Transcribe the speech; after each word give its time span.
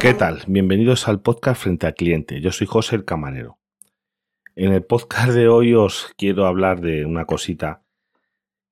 ¿Qué 0.00 0.14
tal? 0.14 0.42
Bienvenidos 0.46 1.06
al 1.06 1.20
podcast 1.20 1.62
Frente 1.62 1.86
al 1.86 1.94
Cliente. 1.94 2.40
Yo 2.40 2.50
soy 2.50 2.66
José 2.66 2.96
el 2.96 3.04
Camarero. 3.04 3.58
En 4.56 4.72
el 4.72 4.82
podcast 4.82 5.32
de 5.32 5.48
hoy 5.48 5.74
os 5.74 6.14
quiero 6.16 6.46
hablar 6.46 6.80
de 6.80 7.04
una 7.04 7.26
cosita 7.26 7.82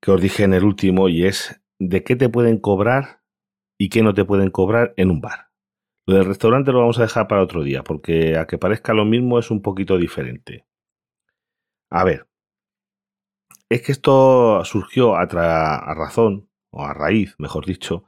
que 0.01 0.09
os 0.09 0.19
dije 0.19 0.43
en 0.43 0.55
el 0.55 0.63
último 0.63 1.09
y 1.09 1.27
es 1.27 1.61
de 1.77 2.03
qué 2.03 2.15
te 2.15 2.27
pueden 2.27 2.57
cobrar 2.57 3.21
y 3.77 3.89
qué 3.89 4.01
no 4.01 4.15
te 4.15 4.25
pueden 4.25 4.49
cobrar 4.49 4.95
en 4.97 5.11
un 5.11 5.21
bar. 5.21 5.49
Lo 6.07 6.15
del 6.15 6.25
restaurante 6.25 6.71
lo 6.71 6.79
vamos 6.79 6.97
a 6.97 7.03
dejar 7.03 7.27
para 7.27 7.43
otro 7.43 7.61
día 7.61 7.83
porque 7.83 8.35
a 8.35 8.47
que 8.47 8.57
parezca 8.57 8.95
lo 8.95 9.05
mismo 9.05 9.37
es 9.37 9.51
un 9.51 9.61
poquito 9.61 9.97
diferente. 9.97 10.65
A 11.91 12.03
ver, 12.03 12.27
es 13.69 13.83
que 13.83 13.91
esto 13.91 14.65
surgió 14.65 15.15
a, 15.15 15.21
a 15.21 15.93
razón, 15.93 16.48
o 16.71 16.85
a 16.85 16.93
raíz, 16.93 17.35
mejor 17.37 17.65
dicho, 17.65 18.05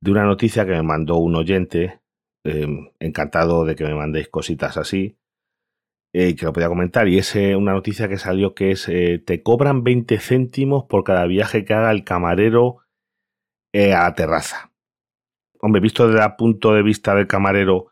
de 0.00 0.10
una 0.10 0.24
noticia 0.24 0.64
que 0.64 0.72
me 0.72 0.82
mandó 0.82 1.16
un 1.16 1.34
oyente, 1.36 2.00
em, 2.44 2.90
encantado 3.00 3.64
de 3.64 3.74
que 3.76 3.84
me 3.84 3.94
mandéis 3.94 4.28
cositas 4.28 4.76
así, 4.76 5.18
eh, 6.12 6.34
que 6.36 6.46
lo 6.46 6.52
podía 6.52 6.68
comentar, 6.68 7.08
y 7.08 7.18
es 7.18 7.34
eh, 7.36 7.56
una 7.56 7.72
noticia 7.72 8.08
que 8.08 8.18
salió 8.18 8.54
que 8.54 8.70
es, 8.72 8.88
eh, 8.88 9.22
te 9.24 9.42
cobran 9.42 9.84
20 9.84 10.18
céntimos 10.18 10.84
por 10.84 11.04
cada 11.04 11.26
viaje 11.26 11.64
que 11.64 11.74
haga 11.74 11.90
el 11.90 12.04
camarero 12.04 12.78
a 13.74 14.02
la 14.04 14.14
terraza. 14.14 14.72
Hombre, 15.60 15.80
visto 15.80 16.08
desde 16.08 16.24
el 16.24 16.36
punto 16.36 16.72
de 16.72 16.82
vista 16.82 17.14
del 17.14 17.26
camarero, 17.26 17.88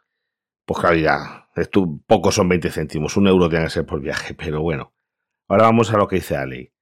pues 0.65 0.81
claro, 0.81 0.97
ya, 0.97 1.49
esto, 1.55 2.01
poco 2.07 2.33
son 2.33 2.49
20 2.49 2.71
céntimos, 2.71 3.17
un 3.17 3.29
euro 3.29 3.49
tiene 3.49 3.67
que 3.67 3.71
ser 3.71 3.87
por 3.87 4.01
viaje, 4.01 4.35
pero 4.35 4.63
bueno. 4.63 4.93
Ahora 5.49 5.65
vamos 5.65 5.93
a 5.93 5.97
lo 5.97 6.09
que 6.09 6.17
dice 6.17 6.35
la. 6.35 6.76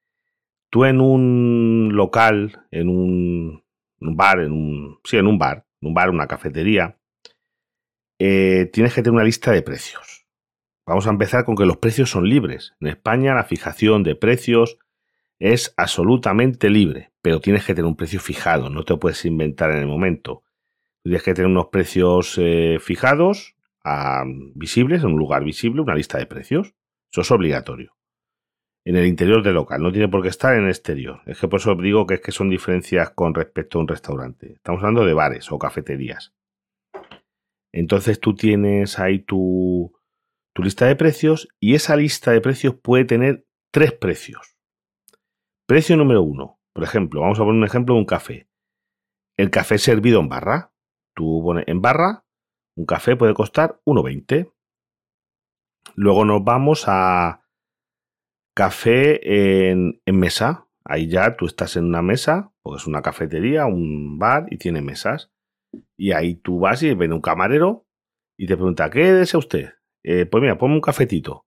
Tú 0.74 0.84
en 0.86 1.00
un 1.00 1.90
local, 1.92 2.66
en 2.72 2.88
un, 2.88 3.62
bar, 4.00 4.40
en 4.40 4.50
un, 4.50 4.98
sí, 5.04 5.16
en 5.16 5.28
un 5.28 5.38
bar, 5.38 5.68
en 5.80 5.86
un 5.86 5.94
bar, 5.94 6.10
una 6.10 6.26
cafetería, 6.26 6.98
eh, 8.18 8.68
tienes 8.72 8.92
que 8.92 9.00
tener 9.00 9.14
una 9.14 9.22
lista 9.22 9.52
de 9.52 9.62
precios. 9.62 10.26
Vamos 10.84 11.06
a 11.06 11.10
empezar 11.10 11.44
con 11.44 11.54
que 11.54 11.64
los 11.64 11.76
precios 11.76 12.10
son 12.10 12.28
libres. 12.28 12.74
En 12.80 12.88
España 12.88 13.36
la 13.36 13.44
fijación 13.44 14.02
de 14.02 14.16
precios 14.16 14.78
es 15.38 15.72
absolutamente 15.76 16.68
libre, 16.70 17.12
pero 17.22 17.38
tienes 17.38 17.64
que 17.64 17.76
tener 17.76 17.86
un 17.86 17.94
precio 17.94 18.18
fijado, 18.18 18.68
no 18.68 18.82
te 18.82 18.96
puedes 18.96 19.24
inventar 19.26 19.70
en 19.70 19.78
el 19.78 19.86
momento. 19.86 20.42
Tienes 21.04 21.22
que 21.22 21.34
tener 21.34 21.52
unos 21.52 21.66
precios 21.66 22.34
eh, 22.42 22.78
fijados, 22.80 23.54
visibles, 24.56 25.04
en 25.04 25.12
un 25.12 25.18
lugar 25.20 25.44
visible, 25.44 25.82
una 25.82 25.94
lista 25.94 26.18
de 26.18 26.26
precios. 26.26 26.74
Eso 27.12 27.20
es 27.20 27.30
obligatorio 27.30 27.94
en 28.84 28.96
el 28.96 29.06
interior 29.06 29.42
del 29.42 29.54
local, 29.54 29.82
no 29.82 29.90
tiene 29.90 30.08
por 30.08 30.22
qué 30.22 30.28
estar 30.28 30.54
en 30.54 30.64
el 30.64 30.68
exterior. 30.68 31.22
Es 31.26 31.40
que 31.40 31.48
por 31.48 31.60
eso 31.60 31.74
digo 31.74 32.06
que 32.06 32.14
es 32.14 32.20
que 32.20 32.32
son 32.32 32.50
diferencias 32.50 33.10
con 33.10 33.34
respecto 33.34 33.78
a 33.78 33.82
un 33.82 33.88
restaurante. 33.88 34.52
Estamos 34.52 34.80
hablando 34.80 35.06
de 35.06 35.14
bares 35.14 35.50
o 35.50 35.58
cafeterías. 35.58 36.34
Entonces 37.72 38.20
tú 38.20 38.34
tienes 38.34 38.98
ahí 38.98 39.20
tu, 39.20 39.92
tu 40.52 40.62
lista 40.62 40.86
de 40.86 40.96
precios 40.96 41.48
y 41.58 41.74
esa 41.74 41.96
lista 41.96 42.30
de 42.30 42.40
precios 42.40 42.74
puede 42.74 43.04
tener 43.04 43.46
tres 43.72 43.92
precios. 43.92 44.56
Precio 45.66 45.96
número 45.96 46.22
uno. 46.22 46.60
Por 46.74 46.84
ejemplo, 46.84 47.22
vamos 47.22 47.38
a 47.38 47.44
poner 47.44 47.58
un 47.58 47.64
ejemplo 47.64 47.94
de 47.94 48.00
un 48.00 48.06
café. 48.06 48.48
El 49.36 49.50
café 49.50 49.78
servido 49.78 50.20
en 50.20 50.28
barra. 50.28 50.72
Tú 51.14 51.40
pones 51.42 51.64
en 51.68 51.80
barra, 51.80 52.24
un 52.76 52.86
café 52.86 53.16
puede 53.16 53.34
costar 53.34 53.80
1,20. 53.86 54.52
Luego 55.94 56.24
nos 56.24 56.42
vamos 56.42 56.84
a 56.86 57.43
Café 58.54 59.70
en, 59.72 60.00
mesa. 60.06 60.68
Ahí 60.84 61.08
ya 61.08 61.36
tú 61.36 61.46
estás 61.46 61.76
en 61.76 61.86
una 61.86 62.02
mesa, 62.02 62.52
porque 62.62 62.76
es 62.80 62.86
una 62.86 63.02
cafetería, 63.02 63.66
un 63.66 64.18
bar 64.18 64.46
y 64.50 64.58
tiene 64.58 64.80
mesas. 64.80 65.32
Y 65.96 66.12
ahí 66.12 66.36
tú 66.36 66.60
vas 66.60 66.82
y 66.82 66.94
viene 66.94 67.14
un 67.14 67.20
camarero 67.20 67.86
y 68.38 68.46
te 68.46 68.56
pregunta, 68.56 68.90
¿qué 68.90 69.12
desea 69.12 69.38
usted? 69.38 69.72
Eh, 70.04 70.26
pues 70.26 70.40
mira, 70.40 70.56
ponme 70.56 70.74
un 70.74 70.80
cafetito. 70.80 71.46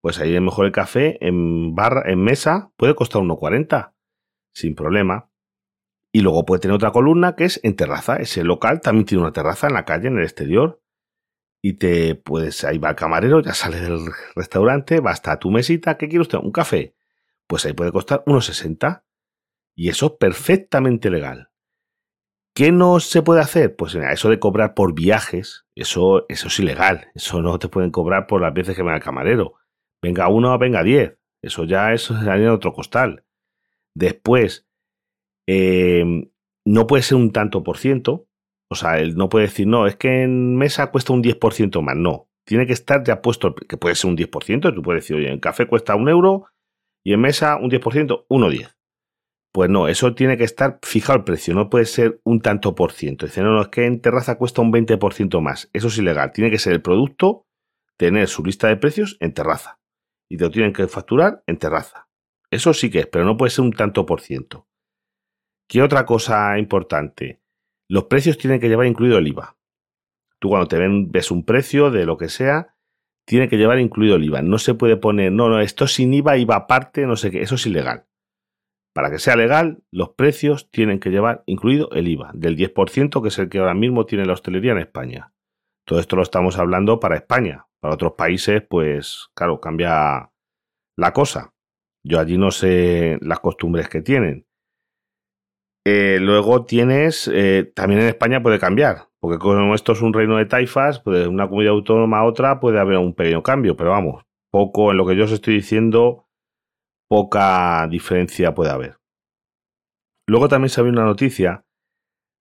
Pues 0.00 0.18
ahí 0.18 0.34
es 0.34 0.40
mejor 0.40 0.66
el 0.66 0.72
café 0.72 1.18
en 1.20 1.74
barra, 1.74 2.10
en 2.10 2.22
mesa, 2.22 2.72
puede 2.76 2.94
costar 2.94 3.22
1,40, 3.22 3.92
sin 4.54 4.74
problema. 4.74 5.30
Y 6.12 6.20
luego 6.20 6.46
puede 6.46 6.60
tener 6.60 6.76
otra 6.76 6.92
columna 6.92 7.34
que 7.34 7.44
es 7.44 7.60
en 7.64 7.76
terraza. 7.76 8.16
Ese 8.16 8.44
local 8.44 8.80
también 8.80 9.04
tiene 9.04 9.22
una 9.22 9.32
terraza 9.32 9.66
en 9.66 9.74
la 9.74 9.84
calle, 9.84 10.08
en 10.08 10.18
el 10.18 10.24
exterior 10.24 10.80
y 11.62 11.74
te 11.74 12.14
puedes, 12.14 12.64
ahí 12.64 12.78
va 12.78 12.90
el 12.90 12.96
camarero, 12.96 13.40
ya 13.40 13.54
sale 13.54 13.80
del 13.80 13.98
restaurante, 14.34 15.00
va 15.00 15.10
hasta 15.10 15.38
tu 15.38 15.50
mesita, 15.50 15.96
¿qué 15.96 16.08
quiere 16.08 16.22
usted? 16.22 16.38
¿Un 16.38 16.52
café? 16.52 16.94
Pues 17.46 17.64
ahí 17.66 17.72
puede 17.72 17.92
costar 17.92 18.22
unos 18.26 18.46
60 18.46 19.04
y 19.74 19.88
eso 19.88 20.06
es 20.06 20.12
perfectamente 20.18 21.10
legal. 21.10 21.50
¿Qué 22.54 22.72
no 22.72 23.00
se 23.00 23.20
puede 23.20 23.42
hacer? 23.42 23.76
Pues 23.76 23.94
eso 23.94 24.30
de 24.30 24.38
cobrar 24.38 24.72
por 24.72 24.94
viajes, 24.94 25.66
eso, 25.74 26.24
eso 26.30 26.48
es 26.48 26.58
ilegal. 26.58 27.08
Eso 27.14 27.42
no 27.42 27.58
te 27.58 27.68
pueden 27.68 27.90
cobrar 27.90 28.26
por 28.26 28.40
las 28.40 28.54
veces 28.54 28.74
que 28.74 28.82
venga 28.82 28.96
el 28.96 29.02
camarero. 29.02 29.56
Venga 30.00 30.28
uno, 30.28 30.56
venga 30.58 30.82
diez. 30.82 31.18
Eso 31.42 31.64
ya 31.64 31.92
es 31.92 32.10
en 32.10 32.48
otro 32.48 32.72
costal. 32.72 33.24
Después, 33.94 34.66
eh, 35.46 36.02
no 36.64 36.86
puede 36.86 37.02
ser 37.02 37.18
un 37.18 37.30
tanto 37.30 37.62
por 37.62 37.76
ciento, 37.76 38.26
o 38.68 38.74
sea, 38.74 38.98
él 38.98 39.16
no 39.16 39.28
puede 39.28 39.46
decir, 39.46 39.66
no, 39.66 39.86
es 39.86 39.96
que 39.96 40.22
en 40.22 40.56
mesa 40.56 40.90
cuesta 40.90 41.12
un 41.12 41.22
10% 41.22 41.82
más. 41.82 41.96
No, 41.96 42.28
tiene 42.44 42.66
que 42.66 42.72
estar 42.72 43.04
ya 43.04 43.22
puesto, 43.22 43.54
que 43.54 43.76
puede 43.76 43.94
ser 43.94 44.10
un 44.10 44.16
10%. 44.16 44.74
Tú 44.74 44.82
puedes 44.82 45.04
decir, 45.04 45.16
oye, 45.16 45.30
en 45.30 45.40
café 45.40 45.66
cuesta 45.66 45.94
un 45.94 46.08
euro 46.08 46.46
y 47.04 47.12
en 47.12 47.20
mesa 47.20 47.56
un 47.56 47.70
10%, 47.70 48.26
1,10. 48.28 48.76
Pues 49.52 49.70
no, 49.70 49.88
eso 49.88 50.14
tiene 50.14 50.36
que 50.36 50.44
estar 50.44 50.78
fijado 50.82 51.18
el 51.18 51.24
precio, 51.24 51.54
no 51.54 51.70
puede 51.70 51.86
ser 51.86 52.20
un 52.24 52.40
tanto 52.40 52.74
por 52.74 52.92
ciento. 52.92 53.26
Dice, 53.26 53.42
no, 53.42 53.52
no, 53.52 53.62
es 53.62 53.68
que 53.68 53.86
en 53.86 54.00
terraza 54.00 54.36
cuesta 54.36 54.60
un 54.60 54.72
20% 54.72 55.40
más. 55.40 55.70
Eso 55.72 55.88
es 55.88 55.96
ilegal. 55.96 56.32
Tiene 56.32 56.50
que 56.50 56.58
ser 56.58 56.74
el 56.74 56.82
producto, 56.82 57.46
tener 57.96 58.28
su 58.28 58.44
lista 58.44 58.68
de 58.68 58.76
precios 58.76 59.16
en 59.20 59.32
terraza. 59.32 59.80
Y 60.28 60.36
te 60.36 60.44
lo 60.44 60.50
tienen 60.50 60.72
que 60.72 60.86
facturar 60.88 61.42
en 61.46 61.56
terraza. 61.56 62.08
Eso 62.50 62.74
sí 62.74 62.90
que 62.90 63.00
es, 63.00 63.06
pero 63.06 63.24
no 63.24 63.36
puede 63.36 63.50
ser 63.50 63.64
un 63.64 63.72
tanto 63.72 64.04
por 64.04 64.20
ciento. 64.20 64.68
¿Qué 65.68 65.82
otra 65.82 66.04
cosa 66.04 66.58
importante? 66.58 67.40
Los 67.88 68.04
precios 68.04 68.38
tienen 68.38 68.60
que 68.60 68.68
llevar 68.68 68.86
incluido 68.86 69.18
el 69.18 69.28
IVA. 69.28 69.56
Tú 70.38 70.48
cuando 70.48 70.68
te 70.68 70.78
ves 70.78 71.30
un 71.30 71.44
precio 71.44 71.90
de 71.90 72.04
lo 72.04 72.16
que 72.16 72.28
sea, 72.28 72.74
tiene 73.26 73.48
que 73.48 73.56
llevar 73.56 73.78
incluido 73.78 74.16
el 74.16 74.24
IVA. 74.24 74.42
No 74.42 74.58
se 74.58 74.74
puede 74.74 74.96
poner, 74.96 75.32
no, 75.32 75.48
no, 75.48 75.60
esto 75.60 75.86
sin 75.86 76.14
IVA, 76.14 76.36
IVA 76.36 76.56
aparte, 76.56 77.06
no 77.06 77.16
sé 77.16 77.30
qué, 77.30 77.42
eso 77.42 77.56
es 77.56 77.66
ilegal. 77.66 78.06
Para 78.94 79.10
que 79.10 79.18
sea 79.18 79.36
legal, 79.36 79.82
los 79.90 80.10
precios 80.10 80.70
tienen 80.70 81.00
que 81.00 81.10
llevar 81.10 81.42
incluido 81.46 81.90
el 81.92 82.08
IVA, 82.08 82.30
del 82.34 82.56
10%, 82.56 83.20
que 83.20 83.28
es 83.28 83.38
el 83.38 83.48
que 83.48 83.58
ahora 83.58 83.74
mismo 83.74 84.06
tiene 84.06 84.24
la 84.24 84.32
hostelería 84.32 84.72
en 84.72 84.78
España. 84.78 85.34
Todo 85.84 86.00
esto 86.00 86.16
lo 86.16 86.22
estamos 86.22 86.58
hablando 86.58 86.98
para 86.98 87.16
España. 87.16 87.66
Para 87.80 87.94
otros 87.94 88.12
países, 88.12 88.62
pues 88.68 89.28
claro, 89.34 89.60
cambia 89.60 90.32
la 90.96 91.12
cosa. 91.12 91.52
Yo 92.02 92.18
allí 92.18 92.38
no 92.38 92.50
sé 92.50 93.18
las 93.20 93.40
costumbres 93.40 93.88
que 93.88 94.00
tienen. 94.00 94.46
Eh, 95.88 96.18
luego 96.20 96.64
tienes, 96.64 97.30
eh, 97.32 97.70
también 97.72 98.00
en 98.00 98.08
España 98.08 98.42
puede 98.42 98.58
cambiar, 98.58 99.08
porque 99.20 99.38
como 99.38 99.72
esto 99.72 99.92
es 99.92 100.02
un 100.02 100.12
reino 100.12 100.36
de 100.36 100.44
taifas, 100.44 100.98
pues 100.98 101.20
de 101.20 101.28
una 101.28 101.46
comunidad 101.46 101.74
autónoma 101.74 102.18
a 102.18 102.24
otra 102.24 102.58
puede 102.58 102.80
haber 102.80 102.98
un 102.98 103.14
pequeño 103.14 103.44
cambio, 103.44 103.76
pero 103.76 103.90
vamos, 103.90 104.24
poco 104.50 104.90
en 104.90 104.96
lo 104.96 105.06
que 105.06 105.14
yo 105.14 105.26
os 105.26 105.30
estoy 105.30 105.54
diciendo, 105.54 106.26
poca 107.08 107.86
diferencia 107.88 108.52
puede 108.52 108.72
haber. 108.72 108.98
Luego 110.26 110.48
también 110.48 110.70
se 110.70 110.82
una 110.82 111.04
noticia 111.04 111.64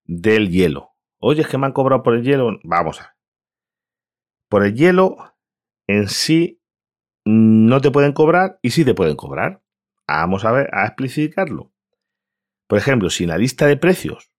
del 0.06 0.50
hielo. 0.50 0.96
Oye, 1.20 1.42
es 1.42 1.48
que 1.48 1.60
me 1.60 1.68
han 1.68 1.74
cobrado 1.74 2.02
por 2.02 2.16
el 2.16 2.24
hielo. 2.24 2.60
Vamos 2.64 3.00
a 3.00 3.04
ver. 3.04 3.12
Por 4.50 4.66
el 4.66 4.74
hielo 4.74 5.18
en 5.86 6.08
sí 6.08 6.64
no 7.26 7.80
te 7.80 7.92
pueden 7.92 8.14
cobrar 8.14 8.58
y 8.64 8.72
sí 8.72 8.84
te 8.84 8.96
pueden 8.96 9.16
cobrar. 9.16 9.62
Vamos 10.08 10.46
a 10.46 10.52
ver, 10.52 10.68
a 10.74 10.88
explicarlo. 10.88 11.75
Por 12.76 12.82
ejemplo, 12.82 13.10
si 13.10 13.24
en 13.24 13.30
la 13.30 13.38
lista 13.38 13.68
de 13.68 13.78
precios 13.78 14.34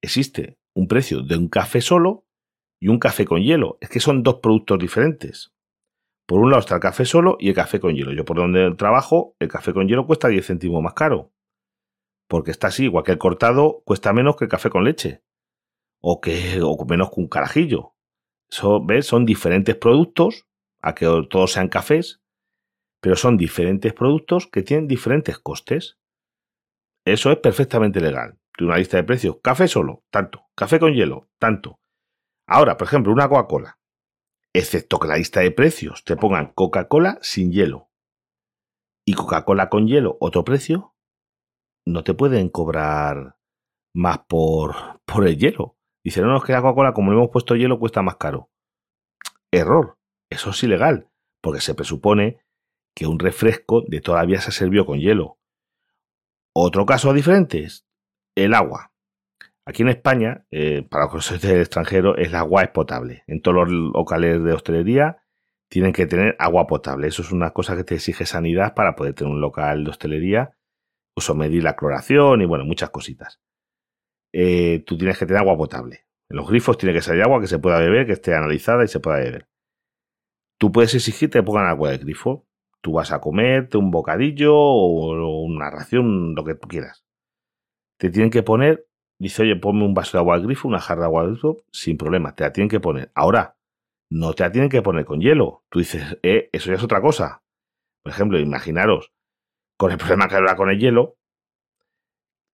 existe 0.00 0.58
un 0.74 0.88
precio 0.88 1.20
de 1.20 1.36
un 1.36 1.50
café 1.50 1.82
solo 1.82 2.24
y 2.80 2.88
un 2.88 2.98
café 2.98 3.26
con 3.26 3.42
hielo, 3.42 3.76
es 3.82 3.90
que 3.90 4.00
son 4.00 4.22
dos 4.22 4.36
productos 4.36 4.78
diferentes. 4.78 5.52
Por 6.26 6.40
un 6.40 6.48
lado 6.48 6.60
está 6.60 6.76
el 6.76 6.80
café 6.80 7.04
solo 7.04 7.36
y 7.38 7.50
el 7.50 7.54
café 7.54 7.78
con 7.78 7.94
hielo. 7.94 8.14
Yo 8.14 8.24
por 8.24 8.38
donde 8.38 8.74
trabajo, 8.74 9.36
el 9.38 9.48
café 9.48 9.74
con 9.74 9.86
hielo 9.86 10.06
cuesta 10.06 10.28
10 10.28 10.46
céntimos 10.46 10.82
más 10.82 10.94
caro. 10.94 11.30
Porque 12.26 12.52
está 12.52 12.68
así, 12.68 12.84
igual 12.84 13.04
que 13.04 13.12
el 13.12 13.18
cortado 13.18 13.82
cuesta 13.84 14.14
menos 14.14 14.36
que 14.36 14.46
el 14.46 14.50
café 14.50 14.70
con 14.70 14.84
leche. 14.84 15.22
O, 16.00 16.22
que, 16.22 16.62
o 16.62 16.86
menos 16.86 17.10
que 17.10 17.20
un 17.20 17.28
carajillo. 17.28 17.92
Eso, 18.50 18.82
¿ves? 18.82 19.04
Son 19.04 19.26
diferentes 19.26 19.76
productos, 19.76 20.46
a 20.80 20.94
que 20.94 21.04
todos 21.28 21.52
sean 21.52 21.68
cafés, 21.68 22.22
pero 23.02 23.14
son 23.14 23.36
diferentes 23.36 23.92
productos 23.92 24.46
que 24.46 24.62
tienen 24.62 24.88
diferentes 24.88 25.38
costes. 25.38 25.97
Eso 27.12 27.32
es 27.32 27.38
perfectamente 27.38 28.02
legal. 28.02 28.38
De 28.58 28.66
una 28.66 28.76
lista 28.76 28.98
de 28.98 29.04
precios. 29.04 29.38
Café 29.42 29.66
solo, 29.66 30.04
tanto. 30.10 30.44
Café 30.54 30.78
con 30.78 30.92
hielo, 30.92 31.30
tanto. 31.38 31.80
Ahora, 32.46 32.76
por 32.76 32.86
ejemplo, 32.86 33.10
una 33.14 33.30
Coca-Cola. 33.30 33.78
Excepto 34.52 34.98
que 34.98 35.08
la 35.08 35.16
lista 35.16 35.40
de 35.40 35.50
precios 35.50 36.04
te 36.04 36.16
pongan 36.16 36.52
Coca-Cola 36.52 37.18
sin 37.22 37.50
hielo. 37.50 37.88
Y 39.06 39.14
Coca-Cola 39.14 39.70
con 39.70 39.86
hielo, 39.86 40.18
otro 40.20 40.44
precio. 40.44 40.94
No 41.86 42.04
te 42.04 42.12
pueden 42.12 42.50
cobrar 42.50 43.38
más 43.94 44.18
por, 44.28 45.00
por 45.06 45.26
el 45.26 45.38
hielo. 45.38 45.78
Dice, 46.04 46.20
no, 46.20 46.28
no, 46.28 46.36
es 46.36 46.44
que 46.44 46.52
la 46.52 46.60
Coca-Cola, 46.60 46.92
como 46.92 47.10
le 47.10 47.16
hemos 47.16 47.30
puesto 47.30 47.56
hielo, 47.56 47.78
cuesta 47.78 48.02
más 48.02 48.16
caro. 48.16 48.50
Error. 49.50 49.96
Eso 50.30 50.50
es 50.50 50.62
ilegal, 50.62 51.08
porque 51.40 51.62
se 51.62 51.74
presupone 51.74 52.42
que 52.94 53.06
un 53.06 53.18
refresco 53.18 53.82
de 53.86 54.02
toda 54.02 54.18
la 54.18 54.26
vida 54.26 54.42
se 54.42 54.52
sirvió 54.52 54.84
con 54.84 54.98
hielo. 54.98 55.37
Otro 56.60 56.86
caso 56.86 57.12
diferente 57.12 57.62
es 57.62 57.86
el 58.34 58.52
agua. 58.52 58.90
Aquí 59.64 59.82
en 59.82 59.90
España, 59.90 60.44
eh, 60.50 60.82
para 60.82 61.04
los 61.04 61.30
que 61.30 61.46
del 61.46 61.60
extranjero, 61.60 62.16
el 62.16 62.34
agua 62.34 62.64
es 62.64 62.70
potable. 62.70 63.22
En 63.28 63.40
todos 63.42 63.68
los 63.68 63.92
locales 63.94 64.42
de 64.42 64.54
hostelería 64.54 65.18
tienen 65.70 65.92
que 65.92 66.06
tener 66.06 66.34
agua 66.40 66.66
potable. 66.66 67.06
Eso 67.06 67.22
es 67.22 67.30
una 67.30 67.52
cosa 67.52 67.76
que 67.76 67.84
te 67.84 67.94
exige 67.94 68.26
sanidad 68.26 68.74
para 68.74 68.96
poder 68.96 69.14
tener 69.14 69.32
un 69.32 69.40
local 69.40 69.84
de 69.84 69.90
hostelería. 69.90 70.56
Uso 71.14 71.36
medir 71.36 71.62
la 71.62 71.76
cloración 71.76 72.42
y 72.42 72.46
bueno, 72.46 72.64
muchas 72.64 72.90
cositas. 72.90 73.40
Eh, 74.32 74.82
tú 74.84 74.98
tienes 74.98 75.16
que 75.16 75.26
tener 75.26 75.42
agua 75.42 75.56
potable. 75.56 76.06
En 76.28 76.38
los 76.38 76.50
grifos 76.50 76.76
tiene 76.76 76.92
que 76.92 77.02
salir 77.02 77.22
agua 77.22 77.40
que 77.40 77.46
se 77.46 77.60
pueda 77.60 77.78
beber, 77.78 78.04
que 78.04 78.14
esté 78.14 78.34
analizada 78.34 78.82
y 78.82 78.88
se 78.88 78.98
pueda 78.98 79.18
beber. 79.18 79.46
Tú 80.58 80.72
puedes 80.72 80.92
exigir 80.92 81.30
que 81.30 81.40
pongan 81.40 81.66
agua 81.66 81.92
de 81.92 81.98
grifo. 81.98 82.47
Tú 82.80 82.92
vas 82.92 83.12
a 83.12 83.20
comerte 83.20 83.76
un 83.76 83.90
bocadillo 83.90 84.54
o 84.54 85.42
una 85.42 85.70
ración, 85.70 86.34
lo 86.34 86.44
que 86.44 86.54
tú 86.54 86.68
quieras. 86.68 87.04
Te 87.98 88.10
tienen 88.10 88.30
que 88.30 88.42
poner, 88.42 88.86
dice, 89.18 89.42
oye, 89.42 89.56
ponme 89.56 89.84
un 89.84 89.94
vaso 89.94 90.16
de 90.16 90.20
agua 90.20 90.38
de 90.38 90.44
grifo, 90.44 90.68
una 90.68 90.80
jarra 90.80 91.02
de 91.02 91.06
agua 91.06 91.22
de 91.22 91.30
grifo, 91.30 91.56
sin 91.72 91.96
problema, 91.96 92.34
te 92.34 92.44
la 92.44 92.52
tienen 92.52 92.68
que 92.68 92.80
poner. 92.80 93.10
Ahora, 93.14 93.56
no 94.10 94.32
te 94.32 94.44
la 94.44 94.52
tienen 94.52 94.70
que 94.70 94.82
poner 94.82 95.04
con 95.04 95.20
hielo. 95.20 95.64
Tú 95.68 95.80
dices, 95.80 96.18
eh, 96.22 96.48
eso 96.52 96.70
ya 96.70 96.76
es 96.76 96.82
otra 96.82 97.00
cosa. 97.00 97.42
Por 98.02 98.12
ejemplo, 98.12 98.38
imaginaros, 98.38 99.12
con 99.76 99.90
el 99.90 99.98
problema 99.98 100.28
que 100.28 100.36
habrá 100.36 100.56
con 100.56 100.70
el 100.70 100.78
hielo, 100.78 101.16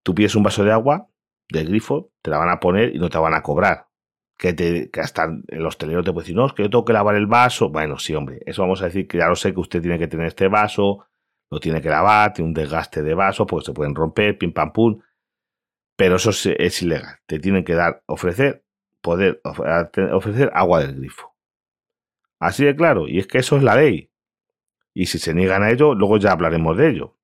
tú 0.03 0.15
pides 0.15 0.35
un 0.35 0.43
vaso 0.43 0.65
de 0.65 0.73
agua 0.73 1.09
del 1.50 1.69
grifo, 1.69 2.11
te 2.23 2.31
la 2.31 2.38
van 2.38 2.50
a 2.50 2.61
poner 2.61 2.94
y 2.94 2.99
no 2.99 3.11
te 3.11 3.19
van 3.19 3.35
a 3.35 3.43
cobrar. 3.43 3.88
Que, 4.37 4.53
te, 4.53 4.91
que 4.91 5.01
hasta 5.01 5.29
el 5.47 5.65
hostelero 5.65 6.03
te 6.03 6.13
puede 6.13 6.25
decir, 6.25 6.37
no, 6.37 6.47
es 6.47 6.53
que 6.53 6.65
yo 6.65 6.71
tengo 6.71 6.85
que 6.85 6.93
lavar 6.93 7.15
el 7.15 7.27
vaso. 7.27 7.71
Bueno, 7.71 7.99
sí, 7.99 8.15
hombre, 8.15 8.41
eso 8.47 8.63
vamos 8.63 8.83
a 8.83 8.87
decir 8.87 9.07
que 9.07 9.19
ya 9.19 9.29
lo 9.29 9.37
sé 9.37 9.55
que 9.55 9.61
usted 9.61 9.81
tiene 9.81 9.99
que 9.99 10.09
tener 10.09 10.27
este 10.27 10.49
vaso, 10.49 11.07
lo 11.51 11.61
tiene 11.61 11.81
que 11.81 11.89
lavar, 11.89 12.33
tiene 12.33 12.49
un 12.49 12.55
desgaste 12.55 13.03
de 13.03 13.15
vaso, 13.15 13.47
porque 13.47 13.67
se 13.67 13.73
pueden 13.73 13.95
romper, 13.95 14.37
pim 14.37 14.53
pam 14.53 14.73
pum. 14.73 15.01
Pero 15.97 16.17
eso 16.17 16.31
es, 16.31 16.47
es 16.47 16.83
ilegal. 16.83 17.19
Te 17.27 17.39
tienen 17.39 17.65
que 17.65 17.75
dar, 17.75 18.03
ofrecer, 18.07 18.65
poder 19.01 19.41
ofrecer 19.45 20.51
agua 20.55 20.81
del 20.81 20.97
grifo. 20.97 21.35
Así 22.41 22.65
de 22.65 22.75
claro, 22.75 23.07
y 23.09 23.21
es 23.21 23.27
que 23.27 23.39
eso 23.39 23.57
es 23.57 23.63
la 23.63 23.77
ley. 23.77 24.11
Y 24.93 25.07
si 25.07 25.19
se 25.19 25.35
niegan 25.35 25.63
a 25.63 25.71
ello, 25.71 25.95
luego 25.95 26.19
ya 26.19 26.33
hablaremos 26.33 26.77
de 26.77 26.89
ello. 26.89 27.17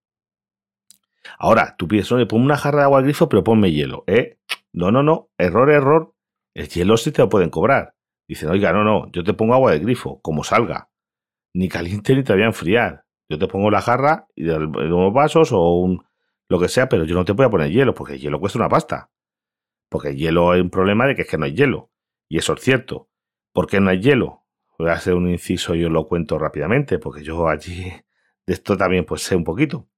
Ahora, 1.39 1.77
tú 1.77 1.89
pides, 1.89 2.11
oye, 2.13 2.27
ponme 2.27 2.45
una 2.45 2.57
jarra 2.57 2.79
de 2.79 2.85
agua 2.85 2.99
al 2.99 3.05
grifo, 3.05 3.29
pero 3.29 3.45
ponme 3.45 3.73
hielo. 3.73 4.05
¿Eh? 4.07 4.39
No, 4.73 4.91
no, 4.91 5.03
no. 5.03 5.31
Error, 5.39 5.71
error. 5.71 6.15
El 6.55 6.69
hielo 6.69 6.97
sí 6.97 7.13
te 7.13 7.23
lo 7.23 7.29
pueden 7.29 7.51
cobrar. 7.51 7.95
Dicen, 8.27 8.49
oiga, 8.49 8.73
no, 8.73 8.85
no, 8.85 9.11
yo 9.13 9.25
te 9.25 9.35
pongo 9.35 9.55
agua 9.55 9.73
de 9.73 9.81
grifo, 9.81 10.21
como 10.21 10.45
salga. 10.45 10.91
Ni 11.55 11.69
caliente 11.69 12.15
ni 12.15 12.23
te 12.23 12.33
voy 12.33 12.43
a 12.43 12.47
enfriar. 12.47 13.05
Yo 13.29 13.39
te 13.39 13.47
pongo 13.47 13.71
la 13.71 13.81
jarra 13.81 14.27
y 14.35 14.49
unos 14.49 15.13
vasos 15.13 15.53
o 15.53 15.75
un 15.75 16.05
lo 16.49 16.59
que 16.59 16.69
sea, 16.69 16.89
pero 16.89 17.05
yo 17.05 17.15
no 17.15 17.25
te 17.25 17.33
voy 17.33 17.47
a 17.47 17.51
poner 17.51 17.71
hielo, 17.71 17.95
porque 17.95 18.15
el 18.15 18.21
hielo 18.21 18.41
cuesta 18.41 18.59
una 18.59 18.69
pasta. 18.69 19.11
Porque 19.89 20.09
el 20.09 20.17
hielo 20.17 20.51
hay 20.51 20.61
un 20.61 20.71
problema 20.71 21.07
de 21.07 21.15
que 21.15 21.23
es 21.23 21.29
que 21.29 21.39
no 21.39 21.45
hay 21.45 21.55
hielo. 21.55 21.91
Y 22.29 22.39
eso 22.39 22.55
es 22.55 22.61
cierto. 22.61 23.09
¿Por 23.53 23.69
qué 23.69 23.81
no 23.81 23.91
hay 23.91 24.01
hielo? 24.01 24.45
Voy 24.77 24.89
a 24.89 24.95
hacer 24.95 25.15
un 25.15 25.31
inciso 25.31 25.77
y 25.77 25.85
os 25.85 25.93
lo 25.93 26.09
cuento 26.09 26.39
rápidamente, 26.39 26.99
porque 26.99 27.23
yo 27.23 27.49
allí 27.49 27.85
de 28.47 28.53
esto 28.53 28.77
también 28.77 29.05
pues 29.05 29.23
sé 29.23 29.37
un 29.37 29.45
poquito. 29.45 29.89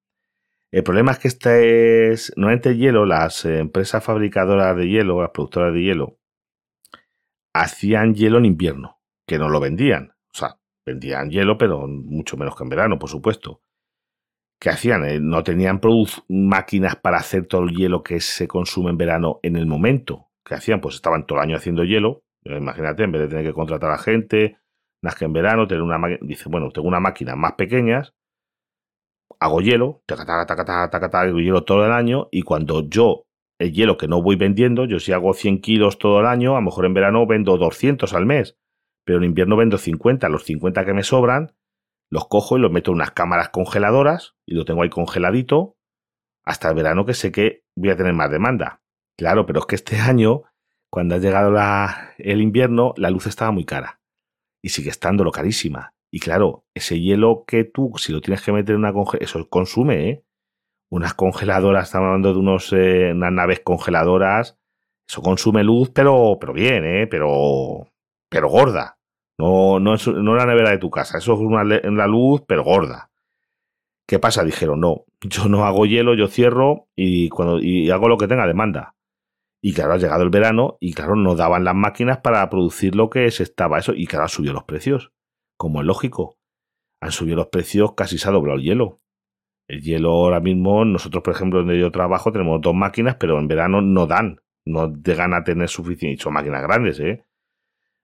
El 0.71 0.83
problema 0.83 1.11
es 1.11 1.19
que 1.19 1.27
este 1.27 2.11
es, 2.11 2.33
normalmente 2.35 2.69
el 2.69 2.77
hielo, 2.77 3.05
las 3.05 3.45
empresas 3.45 4.03
fabricadoras 4.03 4.75
de 4.75 4.87
hielo, 4.87 5.21
las 5.21 5.31
productoras 5.31 5.73
de 5.73 5.81
hielo, 5.81 6.19
hacían 7.53 8.13
hielo 8.13 8.37
en 8.37 8.45
invierno, 8.45 8.99
que 9.27 9.37
no 9.37 9.49
lo 9.49 9.59
vendían. 9.59 10.13
O 10.33 10.37
sea, 10.37 10.57
vendían 10.85 11.29
hielo, 11.29 11.57
pero 11.57 11.87
mucho 11.87 12.37
menos 12.37 12.55
que 12.55 12.63
en 12.63 12.69
verano, 12.69 12.99
por 12.99 13.09
supuesto. 13.09 13.61
¿Qué 14.59 14.69
hacían? 14.69 15.05
Eh, 15.05 15.19
no 15.19 15.43
tenían 15.43 15.79
máquinas 16.29 16.95
para 16.95 17.17
hacer 17.17 17.47
todo 17.47 17.63
el 17.63 17.75
hielo 17.75 18.01
que 18.01 18.19
se 18.21 18.47
consume 18.47 18.91
en 18.91 18.97
verano 18.97 19.39
en 19.43 19.55
el 19.55 19.65
momento. 19.65 20.29
¿Qué 20.45 20.55
hacían? 20.55 20.79
Pues 20.79 20.95
estaban 20.95 21.25
todo 21.25 21.39
el 21.39 21.43
año 21.43 21.57
haciendo 21.57 21.83
hielo. 21.83 22.23
Imagínate, 22.45 23.03
en 23.03 23.11
vez 23.11 23.21
de 23.23 23.27
tener 23.27 23.45
que 23.45 23.53
contratar 23.53 23.91
a 23.91 23.97
gente, 23.97 24.57
que 25.17 25.25
en 25.25 25.33
verano, 25.33 25.67
tener 25.67 25.83
una 25.83 25.97
máquina. 25.97 26.19
Dice, 26.21 26.49
bueno, 26.49 26.69
tengo 26.71 26.87
una 26.87 26.99
máquina 26.99 27.35
más 27.35 27.53
pequeñas 27.53 28.13
hago 29.43 29.61
hielo, 29.61 30.01
taca, 30.05 30.25
taca, 30.45 30.89
taca, 30.89 31.27
hielo 31.27 31.63
todo 31.63 31.85
el 31.85 31.91
año 31.91 32.27
y 32.31 32.43
cuando 32.43 32.87
yo, 32.87 33.25
el 33.63 33.71
hielo 33.71 33.97
que 33.97 34.07
no 34.07 34.21
voy 34.21 34.35
vendiendo, 34.35 34.85
yo 34.85 34.99
si 34.99 35.13
hago 35.13 35.33
100 35.33 35.61
kilos 35.61 35.97
todo 35.97 36.19
el 36.19 36.25
año, 36.25 36.53
a 36.53 36.59
lo 36.59 36.65
mejor 36.65 36.85
en 36.85 36.93
verano 36.93 37.25
vendo 37.25 37.57
200 37.57 38.13
al 38.13 38.25
mes, 38.25 38.57
pero 39.05 39.19
en 39.19 39.23
invierno 39.23 39.55
vendo 39.55 39.77
50, 39.77 40.27
los 40.29 40.43
50 40.43 40.85
que 40.85 40.93
me 40.93 41.03
sobran, 41.03 41.55
los 42.09 42.27
cojo 42.27 42.57
y 42.57 42.61
los 42.61 42.71
meto 42.71 42.91
en 42.91 42.95
unas 42.95 43.11
cámaras 43.11 43.49
congeladoras 43.49 44.35
y 44.45 44.55
lo 44.55 44.65
tengo 44.65 44.83
ahí 44.83 44.89
congeladito 44.89 45.77
hasta 46.43 46.69
el 46.69 46.75
verano 46.75 47.05
que 47.05 47.13
sé 47.13 47.31
que 47.31 47.63
voy 47.75 47.89
a 47.89 47.95
tener 47.95 48.13
más 48.13 48.29
demanda. 48.29 48.81
Claro, 49.17 49.45
pero 49.45 49.61
es 49.61 49.65
que 49.65 49.75
este 49.75 49.99
año, 49.99 50.43
cuando 50.89 51.15
ha 51.15 51.19
llegado 51.19 51.55
el 52.17 52.41
invierno, 52.41 52.93
la 52.97 53.09
luz 53.09 53.27
estaba 53.27 53.51
muy 53.51 53.63
cara 53.63 54.01
y 54.61 54.69
sigue 54.69 54.89
estando 54.89 55.23
lo 55.23 55.31
carísima. 55.31 55.93
Y 56.11 56.19
claro, 56.19 56.65
ese 56.73 56.99
hielo 56.99 57.45
que 57.47 57.63
tú, 57.63 57.93
si 57.95 58.11
lo 58.11 58.21
tienes 58.21 58.43
que 58.43 58.51
meter 58.51 58.75
en 58.75 58.79
una 58.79 58.93
congeladora, 58.93 59.25
eso 59.25 59.49
consume, 59.49 60.09
¿eh? 60.09 60.23
Unas 60.93 61.15
congeladoras, 61.15 61.85
estamos 61.85 62.05
hablando 62.05 62.33
de 62.33 62.39
unos, 62.39 62.71
eh, 62.71 63.11
unas 63.13 63.31
naves 63.31 63.61
congeladoras, 63.61 64.59
eso 65.07 65.21
consume 65.23 65.63
luz, 65.63 65.89
pero, 65.89 66.37
pero 66.39 66.53
bien, 66.53 66.85
¿eh? 66.85 67.07
Pero, 67.07 67.87
pero 68.29 68.47
gorda. 68.47 68.99
No, 69.39 69.79
no, 69.79 69.95
es, 69.95 70.07
no 70.07 70.35
la 70.35 70.45
nevera 70.45 70.69
de 70.69 70.77
tu 70.77 70.91
casa, 70.91 71.17
eso 71.17 71.33
es 71.33 71.39
una, 71.39 71.63
la 71.63 72.07
luz, 72.07 72.43
pero 72.47 72.63
gorda. 72.63 73.09
¿Qué 74.07 74.19
pasa? 74.19 74.43
Dijeron, 74.43 74.81
no, 74.81 75.05
yo 75.21 75.45
no 75.49 75.65
hago 75.65 75.87
hielo, 75.87 76.13
yo 76.13 76.27
cierro 76.27 76.87
y, 76.95 77.29
cuando, 77.29 77.59
y 77.59 77.89
hago 77.89 78.07
lo 78.07 78.17
que 78.17 78.27
tenga 78.27 78.45
demanda. 78.45 78.95
Y 79.61 79.73
claro, 79.73 79.93
ha 79.93 79.97
llegado 79.97 80.21
el 80.21 80.29
verano 80.29 80.77
y 80.79 80.93
claro, 80.93 81.15
no 81.15 81.35
daban 81.35 81.63
las 81.63 81.73
máquinas 81.75 82.19
para 82.19 82.47
producir 82.49 82.95
lo 82.95 83.09
que 83.09 83.31
se 83.31 83.43
estaba 83.43 83.79
eso 83.79 83.93
y 83.95 84.05
claro, 84.05 84.27
subió 84.27 84.53
los 84.53 84.65
precios 84.65 85.11
como 85.57 85.79
es 85.79 85.87
lógico. 85.87 86.37
Han 87.01 87.11
subido 87.11 87.37
los 87.37 87.47
precios, 87.47 87.93
casi 87.95 88.17
se 88.17 88.27
ha 88.27 88.33
doblado 88.33 88.59
el 88.59 88.65
hielo. 88.65 88.99
El 89.67 89.81
hielo 89.81 90.11
ahora 90.11 90.39
mismo, 90.39 90.85
nosotros, 90.85 91.23
por 91.23 91.33
ejemplo, 91.33 91.59
donde 91.59 91.79
yo 91.79 91.91
trabajo, 91.91 92.31
tenemos 92.31 92.61
dos 92.61 92.75
máquinas, 92.75 93.15
pero 93.15 93.39
en 93.39 93.47
verano 93.47 93.81
no 93.81 94.07
dan. 94.07 94.41
No 94.65 94.93
llegan 94.93 95.33
a 95.33 95.43
tener 95.43 95.69
suficiente. 95.69 96.21
Son 96.21 96.33
máquinas 96.33 96.61
grandes, 96.63 96.99
¿eh? 96.99 97.25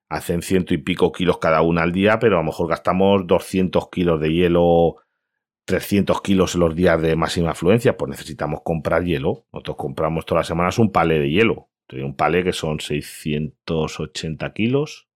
Hacen 0.10 0.42
ciento 0.42 0.74
y 0.74 0.78
pico 0.78 1.12
kilos 1.12 1.38
cada 1.38 1.62
una 1.62 1.84
al 1.84 1.92
día, 1.92 2.20
pero 2.20 2.38
a 2.38 2.40
lo 2.40 2.46
mejor 2.46 2.70
gastamos 2.70 3.28
200 3.28 3.90
kilos 3.90 4.20
de 4.20 4.34
hielo, 4.34 4.96
300 5.66 6.22
kilos 6.22 6.56
en 6.56 6.62
los 6.62 6.76
días 6.76 7.02
de 7.02 7.16
máxima 7.16 7.52
afluencia. 7.52 7.96
Pues 7.96 8.10
necesitamos 8.10 8.62
comprar 8.64 9.04
hielo. 9.04 9.46
Nosotros 9.54 9.78
compramos 9.78 10.26
todas 10.26 10.42
las 10.42 10.48
semanas 10.48 10.80
un 10.80 10.92
palé 10.92 11.20
de 11.20 11.30
hielo. 11.30 11.70
Un 11.92 12.16
palé 12.16 12.44
que 12.44 12.54
son 12.54 12.80
680 12.80 14.54
kilos 14.54 15.10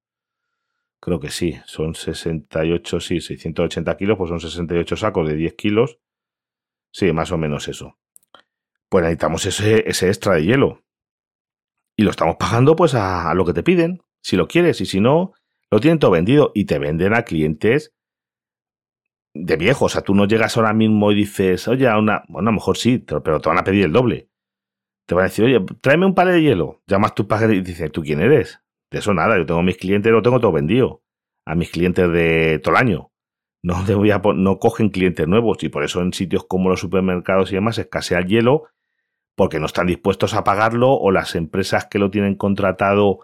Creo 1.04 1.20
que 1.20 1.32
sí, 1.32 1.58
son 1.66 1.96
68, 1.96 3.02
sí, 3.02 3.20
680 3.20 3.98
kilos, 3.98 4.18
pues 4.18 4.30
son 4.30 4.40
68 4.40 4.96
sacos 4.96 5.28
de 5.28 5.36
10 5.36 5.54
kilos. 5.56 6.00
Sí, 6.94 7.12
más 7.12 7.32
o 7.32 7.38
menos 7.38 7.68
eso. 7.68 7.98
Pues 8.88 9.02
necesitamos 9.02 9.46
ese, 9.48 9.90
ese 9.90 10.08
extra 10.08 10.36
de 10.36 10.46
hielo. 10.46 10.84
Y 11.98 12.04
lo 12.04 12.12
estamos 12.12 12.36
pagando 12.38 12.76
pues 12.76 12.94
a, 12.94 13.34
lo 13.34 13.46
que 13.46 13.54
te 13.54 13.64
piden, 13.64 14.02
si 14.22 14.38
lo 14.38 14.48
quieres, 14.48 14.80
y 14.80 14.86
si 14.86 15.00
no, 15.00 15.34
lo 15.72 15.80
tienen 15.80 16.00
todo 16.00 16.12
vendido 16.12 16.52
y 16.54 16.66
te 16.66 16.78
venden 16.78 17.16
a 17.16 17.24
clientes 17.24 17.94
de 19.34 19.58
viejos. 19.58 19.92
O 19.92 19.94
sea, 19.94 20.04
tú 20.04 20.14
no 20.14 20.28
llegas 20.28 20.56
ahora 20.56 20.74
mismo 20.74 21.12
y 21.12 21.16
dices, 21.16 21.68
oye, 21.68 21.88
a 21.88 21.98
una. 21.98 22.24
Bueno, 22.28 22.50
a 22.50 22.52
lo 22.52 22.58
mejor 22.58 22.78
sí, 22.78 23.00
pero 23.00 23.42
te 23.42 23.50
van 23.50 23.58
a 23.58 23.64
pedir 23.64 23.86
el 23.86 23.92
doble. 23.92 24.30
Te 25.08 25.16
van 25.16 25.26
a 25.26 25.28
decir, 25.28 25.46
oye, 25.46 25.66
tráeme 25.82 26.06
un 26.06 26.14
par 26.14 26.28
de 26.28 26.42
hielo. 26.42 26.84
Llamas 26.88 27.16
tu 27.16 27.28
paquete 27.28 27.56
y 27.56 27.62
dices, 27.62 27.92
¿tú 27.92 28.04
quién 28.04 28.22
eres? 28.22 28.62
De 28.92 29.00
eso 29.00 29.14
nada, 29.16 29.38
yo 29.38 29.46
tengo 29.48 29.64
mis 29.64 29.78
clientes, 29.78 30.12
lo 30.12 30.22
tengo 30.22 30.40
todo 30.40 30.52
vendido. 30.52 31.04
A 31.46 31.56
mis 31.56 31.72
clientes 31.72 32.10
de 32.12 32.60
todo 32.64 32.76
el 32.76 32.82
año. 32.82 33.13
No, 33.64 33.82
voy 33.96 34.12
a, 34.12 34.22
no 34.36 34.60
cogen 34.60 34.90
clientes 34.90 35.26
nuevos 35.26 35.64
y 35.64 35.70
por 35.70 35.86
eso 35.86 36.02
en 36.02 36.12
sitios 36.12 36.46
como 36.46 36.70
los 36.70 36.82
supermercados 36.82 37.52
y 37.52 37.56
demás 37.56 37.78
escasea 37.78 38.20
el 38.20 38.28
hielo 38.28 38.64
porque 39.36 39.60
no 39.60 39.66
están 39.66 39.88
dispuestos 39.88 40.34
a 40.34 40.44
pagarlo 40.44 40.92
o 40.92 41.12
las 41.12 41.36
empresas 41.36 41.86
que 41.86 41.98
lo 41.98 42.12
tienen 42.12 42.36
contratado 42.36 43.20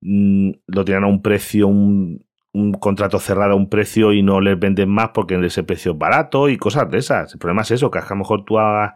mm, 0.00 0.52
lo 0.66 0.84
tienen 0.86 1.04
a 1.04 1.08
un 1.08 1.20
precio, 1.20 1.68
un, 1.68 2.26
un, 2.52 2.72
contrato 2.72 3.18
cerrado 3.18 3.52
a 3.52 3.56
un 3.56 3.68
precio 3.68 4.14
y 4.14 4.22
no 4.22 4.40
les 4.40 4.58
venden 4.58 4.88
más 4.88 5.10
porque 5.10 5.38
ese 5.44 5.62
precio 5.64 5.92
es 5.92 5.98
barato 5.98 6.48
y 6.48 6.56
cosas 6.56 6.90
de 6.90 6.98
esas. 6.98 7.34
El 7.34 7.38
problema 7.38 7.62
es 7.62 7.70
eso, 7.70 7.90
que 7.90 7.98
a 7.98 8.06
lo 8.08 8.16
mejor 8.16 8.44
tú 8.46 8.58
hagas 8.58 8.94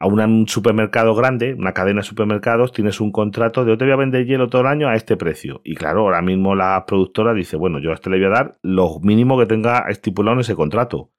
a 0.00 0.06
un 0.06 0.48
supermercado 0.48 1.14
grande, 1.14 1.52
una 1.52 1.74
cadena 1.74 2.00
de 2.00 2.06
supermercados, 2.06 2.72
tienes 2.72 3.00
un 3.02 3.12
contrato 3.12 3.64
de 3.64 3.72
yo 3.72 3.78
te 3.78 3.84
voy 3.84 3.92
a 3.92 3.96
vender 3.96 4.24
hielo 4.24 4.48
todo 4.48 4.62
el 4.62 4.68
año 4.68 4.88
a 4.88 4.94
este 4.96 5.18
precio. 5.18 5.60
Y 5.62 5.74
claro, 5.74 6.00
ahora 6.00 6.22
mismo 6.22 6.54
la 6.54 6.84
productora 6.86 7.34
dice, 7.34 7.56
bueno, 7.58 7.78
yo 7.80 7.90
a 7.90 7.94
este 7.94 8.08
le 8.08 8.16
voy 8.16 8.26
a 8.26 8.30
dar 8.30 8.58
lo 8.62 8.98
mínimo 9.00 9.38
que 9.38 9.44
tenga 9.44 9.84
estipulado 9.90 10.36
en 10.36 10.40
ese 10.40 10.56
contrato. 10.56 11.12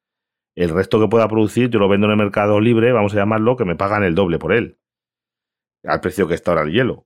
El 0.55 0.71
resto 0.71 0.99
que 0.99 1.07
pueda 1.07 1.27
producir, 1.27 1.69
yo 1.69 1.77
lo 1.77 1.87
vendo 1.87 2.07
en 2.07 2.11
el 2.11 2.17
mercado 2.17 2.59
libre, 2.59 2.91
vamos 2.91 3.13
a 3.13 3.17
llamarlo, 3.17 3.55
que 3.55 3.65
me 3.65 3.75
pagan 3.75 4.03
el 4.03 4.15
doble 4.15 4.39
por 4.39 4.51
él. 4.51 4.79
al 5.83 6.01
precio 6.01 6.27
que 6.27 6.33
está 6.33 6.51
ahora 6.51 6.63
el 6.63 6.71
hielo. 6.71 7.05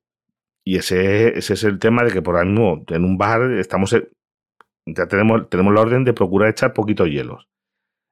Y 0.63 0.77
ese, 0.77 1.38
ese 1.38 1.53
es 1.53 1.63
el 1.65 1.77
tema 1.77 2.03
de 2.03 2.12
que 2.12 2.22
por 2.22 2.36
ahora 2.36 2.48
mismo 2.48 2.86
en 2.88 3.03
un 3.03 3.17
bar 3.17 3.51
estamos, 3.51 3.91
ya 4.86 5.08
tenemos, 5.08 5.50
tenemos 5.50 5.74
la 5.74 5.82
orden 5.82 6.05
de 6.05 6.13
procurar 6.13 6.50
echar 6.50 6.74
poquitos 6.74 7.10
hielos. 7.10 7.50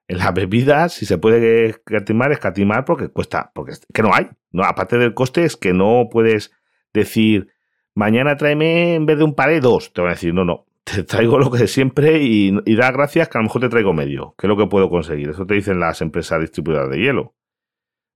En 0.08 0.18
las 0.18 0.34
bebidas, 0.34 0.94
si 0.94 1.06
se 1.06 1.18
puede 1.18 1.68
escatimar, 1.68 2.32
escatimar 2.32 2.86
porque 2.86 3.10
cuesta, 3.10 3.52
porque 3.56 3.74
que 3.94 4.02
no 4.02 4.14
hay. 4.14 4.30
No, 4.52 4.64
aparte 4.64 4.98
del 4.98 5.14
coste, 5.14 5.46
es 5.46 5.56
que 5.56 5.74
no 5.74 6.10
puedes 6.12 6.52
decir, 6.94 7.54
mañana 7.96 8.36
tráeme 8.36 8.96
en 8.96 9.06
vez 9.06 9.18
de 9.18 9.24
un 9.24 9.36
pared 9.36 9.62
dos. 9.62 9.94
Te 9.94 10.02
van 10.02 10.12
a 10.12 10.14
decir, 10.14 10.34
no, 10.34 10.44
no, 10.44 10.66
te 10.84 11.04
traigo 11.04 11.40
lo 11.40 11.52
que 11.52 11.68
siempre 11.68 12.22
y, 12.22 12.52
da 12.76 12.92
gracias 12.92 13.30
que 13.30 13.38
a 13.38 13.42
lo 13.42 13.46
mejor 13.46 13.62
te 13.62 13.70
traigo 13.70 13.94
medio, 13.94 14.36
que 14.38 14.48
es 14.48 14.50
lo 14.50 14.58
que 14.58 14.68
puedo 14.68 14.90
conseguir. 14.90 15.30
Eso 15.30 15.46
te 15.46 15.56
dicen 15.56 15.80
las 15.80 16.02
empresas 16.02 16.42
distribuidoras 16.42 16.90
de 16.90 17.00
hielo, 17.00 17.36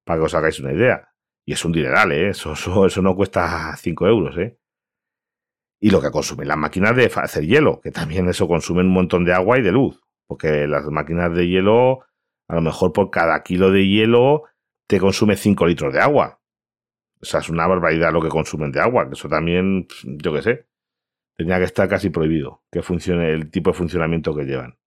para 0.03 0.19
que 0.19 0.25
os 0.25 0.35
hagáis 0.35 0.59
una 0.59 0.73
idea. 0.73 1.13
Y 1.45 1.53
es 1.53 1.63
un 1.63 1.71
dineral, 1.71 2.11
¿eh? 2.11 2.29
Eso, 2.29 2.53
eso, 2.53 3.01
no 3.01 3.15
cuesta 3.15 3.73
5 3.77 4.07
euros, 4.07 4.37
¿eh? 4.37 4.59
Y 5.79 5.91
lo 5.91 6.01
que 6.01 6.11
consumen 6.11 6.47
las 6.47 6.57
máquinas 6.57 6.95
de 6.95 7.05
hacer 7.05 7.45
hielo, 7.45 7.79
que 7.81 7.91
también 7.91 8.27
eso 8.27 8.47
consumen 8.47 8.87
un 8.87 8.93
montón 8.93 9.23
de 9.23 9.33
agua 9.33 9.57
y 9.57 9.61
de 9.61 9.71
luz. 9.71 10.01
Porque 10.27 10.67
las 10.67 10.85
máquinas 10.85 11.33
de 11.33 11.47
hielo, 11.47 12.01
a 12.47 12.55
lo 12.55 12.61
mejor 12.61 12.93
por 12.93 13.09
cada 13.09 13.41
kilo 13.43 13.71
de 13.71 13.87
hielo, 13.87 14.43
te 14.87 14.99
consume 14.99 15.35
5 15.35 15.65
litros 15.65 15.93
de 15.93 16.01
agua. 16.01 16.41
O 17.21 17.25
sea, 17.25 17.39
es 17.39 17.49
una 17.49 17.65
barbaridad 17.67 18.13
lo 18.13 18.21
que 18.21 18.29
consumen 18.29 18.71
de 18.71 18.79
agua. 18.79 19.07
Que 19.07 19.13
eso 19.13 19.29
también, 19.29 19.87
yo 20.03 20.33
qué 20.33 20.41
sé, 20.41 20.67
tenía 21.35 21.57
que 21.57 21.65
estar 21.65 21.87
casi 21.87 22.09
prohibido 22.09 22.63
que 22.71 22.81
funcione 22.81 23.31
el 23.31 23.49
tipo 23.49 23.71
de 23.71 23.77
funcionamiento 23.77 24.35
que 24.35 24.43
llevan. 24.43 24.77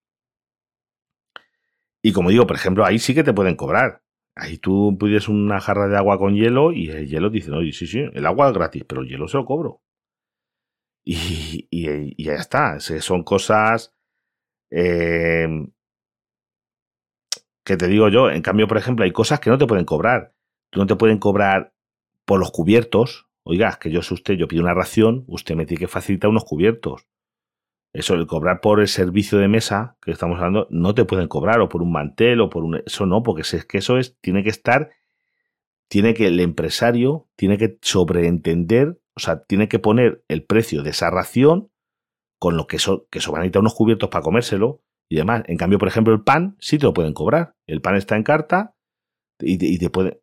Y 2.03 2.13
como 2.13 2.31
digo, 2.31 2.47
por 2.47 2.57
ejemplo, 2.57 2.85
ahí 2.85 2.99
sí 2.99 3.15
que 3.15 3.25
te 3.25 3.33
pueden 3.33 3.57
cobrar. 3.57 4.03
Ahí 4.35 4.59
tú 4.59 4.97
pides 4.99 5.29
una 5.29 5.61
jarra 5.61 5.89
de 5.89 5.97
agua 5.97 6.19
con 6.19 6.35
hielo 6.35 6.73
y 6.73 6.89
el 6.89 7.09
hielo 7.09 7.31
dice, 7.31 7.51
oye, 7.51 7.73
sí, 7.73 7.87
sí, 7.87 8.01
el 8.13 8.27
agua 8.27 8.49
es 8.49 8.55
gratis, 8.55 8.85
pero 8.89 9.03
el 9.03 9.09
hielo 9.09 9.29
se 9.29 9.37
lo 9.37 9.45
cobro. 9.45 9.83
Y, 11.05 11.67
y, 11.71 12.25
ya 12.25 12.35
está. 12.35 12.79
Son 12.81 13.23
cosas 13.23 13.95
em, 14.71 15.73
que 17.65 17.77
te 17.77 17.89
digo 17.89 18.09
yo. 18.09 18.31
En 18.31 18.43
cambio, 18.43 18.67
por 18.67 18.79
ejemplo, 18.79 19.05
hay 19.05 19.13
cosas 19.13 19.41
que 19.41 19.51
no 19.51 19.59
te 19.59 19.67
pueden 19.67 19.85
cobrar. 19.85 20.35
No 20.75 20.87
te 20.87 20.97
pueden 20.97 21.19
cobrar 21.19 21.73
por 22.25 22.41
los 22.41 22.51
cubiertos. 22.51 23.27
Oiga, 23.43 23.79
que 23.81 23.91
yo 23.91 24.03
soy 24.03 24.17
usted, 24.17 24.35
yo 24.35 24.49
pido 24.49 24.63
una 24.63 24.75
ración, 24.75 25.25
usted 25.27 25.57
me 25.57 25.67
tiene 25.67 25.81
que 25.81 25.89
facilitar 25.89 26.31
unos 26.31 26.45
cubiertos. 26.45 27.07
Eso, 27.93 28.15
el 28.15 28.27
cobrar 28.27 28.61
por 28.61 28.81
el 28.81 28.87
servicio 28.87 29.39
de 29.39 29.49
mesa 29.49 29.97
que 30.01 30.13
estamos 30.13 30.39
hablando, 30.39 30.69
no 30.71 30.95
te 30.95 31.05
pueden 31.05 31.27
cobrar, 31.27 31.61
o 31.61 31.69
por 31.69 31.83
un 31.83 31.91
mantel, 31.91 32.41
o 32.41 32.51
por 32.51 32.63
un. 32.63 32.83
Eso 32.87 33.07
no, 33.07 33.23
porque 33.23 33.43
es 33.43 33.65
que 33.65 33.79
eso 33.79 33.99
es, 33.99 34.17
tiene 34.21 34.45
que 34.45 34.51
estar, 34.51 34.91
tiene 35.89 36.15
que 36.15 36.29
el 36.29 36.39
empresario, 36.39 37.27
tiene 37.35 37.59
que 37.59 37.79
sobreentender, 37.83 39.01
o 39.17 39.21
sea, 39.21 39.43
tiene 39.43 39.69
que 39.69 39.81
poner 39.81 40.23
el 40.29 40.45
precio 40.45 40.83
de 40.83 40.91
esa 40.91 41.11
ración 41.11 41.71
con 42.41 42.57
lo 42.57 42.67
que 42.67 42.77
eso, 42.77 43.07
que 43.11 43.19
eso 43.21 43.31
van 43.31 43.41
a 43.41 43.43
necesitar 43.43 43.61
unos 43.61 43.75
cubiertos 43.75 44.09
para 44.09 44.25
comérselo 44.25 44.83
y 45.09 45.17
demás. 45.17 45.43
En 45.47 45.59
cambio, 45.59 45.79
por 45.79 45.87
ejemplo, 45.87 46.13
el 46.13 46.23
pan 46.23 46.57
sí 46.59 46.79
te 46.79 46.87
lo 46.87 46.95
pueden 46.95 47.13
cobrar. 47.13 47.55
El 47.67 47.83
pan 47.83 47.95
está 47.95 48.17
en 48.17 48.23
carta 48.23 48.75
y, 49.39 49.65
y 49.65 49.79
te 49.79 49.91
puede, 49.91 50.23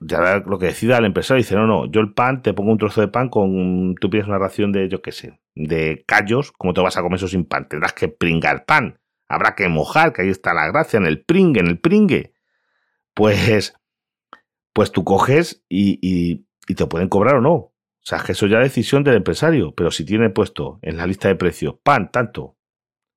ya 0.00 0.42
lo 0.46 0.58
que 0.58 0.66
decida 0.66 0.98
el 0.98 1.04
empresario 1.04 1.42
dice, 1.42 1.54
no, 1.54 1.66
no, 1.66 1.90
yo 1.90 2.00
el 2.00 2.14
pan, 2.14 2.42
te 2.42 2.54
pongo 2.54 2.72
un 2.72 2.78
trozo 2.78 3.00
de 3.02 3.08
pan 3.08 3.28
con, 3.28 3.94
tú 4.00 4.10
pides 4.10 4.26
una 4.26 4.38
ración 4.38 4.72
de, 4.72 4.88
yo 4.88 5.02
qué 5.02 5.12
sé, 5.12 5.40
de 5.54 6.04
callos, 6.06 6.52
¿cómo 6.52 6.72
te 6.72 6.80
vas 6.80 6.96
a 6.96 7.02
comer 7.02 7.16
eso 7.16 7.28
sin 7.28 7.44
pan? 7.44 7.68
Tendrás 7.68 7.92
que 7.92 8.08
pringar 8.08 8.64
pan, 8.64 8.98
habrá 9.28 9.54
que 9.54 9.68
mojar, 9.68 10.12
que 10.12 10.22
ahí 10.22 10.28
está 10.28 10.54
la 10.54 10.68
gracia, 10.68 10.96
en 10.96 11.06
el 11.06 11.22
pringue, 11.22 11.60
en 11.60 11.66
el 11.66 11.78
pringue. 11.78 12.32
Pues, 13.14 13.74
pues 14.72 14.90
tú 14.90 15.04
coges 15.04 15.64
y, 15.68 15.98
y, 16.00 16.46
y 16.66 16.74
te 16.74 16.86
pueden 16.86 17.08
cobrar 17.08 17.36
o 17.36 17.40
no. 17.40 17.71
O 18.02 18.04
sea, 18.04 18.18
que 18.18 18.32
eso 18.32 18.46
ya 18.46 18.58
es 18.58 18.64
decisión 18.64 19.04
del 19.04 19.14
empresario, 19.14 19.74
pero 19.76 19.92
si 19.92 20.04
tiene 20.04 20.28
puesto 20.30 20.80
en 20.82 20.96
la 20.96 21.06
lista 21.06 21.28
de 21.28 21.36
precios 21.36 21.76
pan, 21.84 22.10
tanto, 22.10 22.56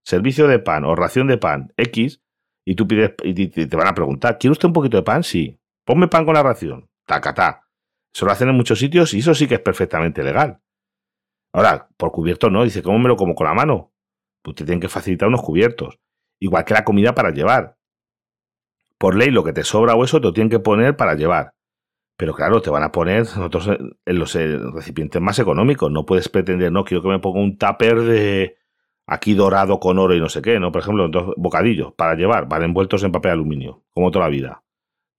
servicio 0.04 0.48
de 0.48 0.60
pan 0.60 0.86
o 0.86 0.96
ración 0.96 1.28
de 1.28 1.38
pan 1.38 1.74
X, 1.76 2.22
y 2.64 2.76
tú 2.76 2.88
pides, 2.88 3.14
y 3.24 3.48
te 3.48 3.76
van 3.76 3.88
a 3.88 3.96
preguntar, 3.96 4.38
¿quiere 4.38 4.52
usted 4.52 4.68
un 4.68 4.74
poquito 4.74 4.98
de 4.98 5.04
pan? 5.04 5.24
Sí. 5.24 5.60
Ponme 5.86 6.08
pan 6.08 6.26
con 6.26 6.34
la 6.34 6.44
ración. 6.44 6.90
Tacatá. 7.06 7.68
Eso 8.14 8.26
lo 8.26 8.32
hacen 8.32 8.50
en 8.50 8.56
muchos 8.56 8.80
sitios 8.80 9.14
y 9.14 9.20
eso 9.20 9.36
sí 9.36 9.48
que 9.48 9.56
es 9.56 9.60
perfectamente 9.60 10.24
legal. 10.24 10.62
Ahora, 11.54 11.90
por 11.98 12.12
cubierto 12.12 12.50
no, 12.50 12.64
dice, 12.64 12.82
¿cómo 12.82 13.00
me 13.00 13.08
lo 13.08 13.16
como 13.16 13.36
con 13.36 13.48
la 13.48 13.54
mano? 13.54 13.94
Pues 14.42 14.56
te 14.56 14.66
tienen 14.66 14.80
que 14.80 14.90
facilitar 14.90 15.28
unos 15.28 15.42
cubiertos. 15.42 16.00
Igual 16.40 16.66
que 16.66 16.74
la 16.74 16.84
comida 16.84 17.14
para 17.14 17.32
llevar. 17.32 17.78
Por 18.98 19.16
ley, 19.16 19.30
lo 19.30 19.44
que 19.44 19.54
te 19.54 19.64
sobra 19.64 19.96
o 19.96 20.04
eso 20.04 20.20
te 20.20 20.28
lo 20.28 20.34
tienen 20.34 20.50
que 20.50 20.60
poner 20.60 20.96
para 20.96 21.16
llevar. 21.16 21.54
Pero 22.18 22.34
claro, 22.34 22.62
te 22.62 22.70
van 22.70 22.84
a 22.84 22.92
poner 22.92 23.20
nosotros 23.20 23.68
en 23.68 24.20
los 24.20 24.36
eh, 24.36 24.58
recipientes 24.74 25.22
más 25.22 25.38
económicos. 25.40 25.92
No 25.92 26.06
puedes 26.06 26.30
pretender, 26.30 26.72
no, 26.72 26.86
quiero 26.86 27.04
que 27.04 27.10
me 27.10 27.20
ponga 27.20 27.42
un 27.42 27.58
tupper 27.58 28.02
de 28.02 28.58
aquí 29.08 29.34
dorado 29.34 29.80
con 29.80 30.00
oro 30.00 30.16
y 30.16 30.20
no 30.20 30.30
sé 30.30 30.42
qué, 30.42 30.60
¿no? 30.60 30.72
Por 30.72 30.82
ejemplo, 30.82 31.08
dos 31.10 31.34
bocadillos 31.38 31.94
para 31.94 32.16
llevar, 32.16 32.48
van 32.48 32.64
envueltos 32.64 33.04
en 33.04 33.12
papel 33.12 33.34
aluminio, 33.34 33.84
como 33.94 34.12
toda 34.12 34.26
la 34.26 34.32
vida. 34.32 34.64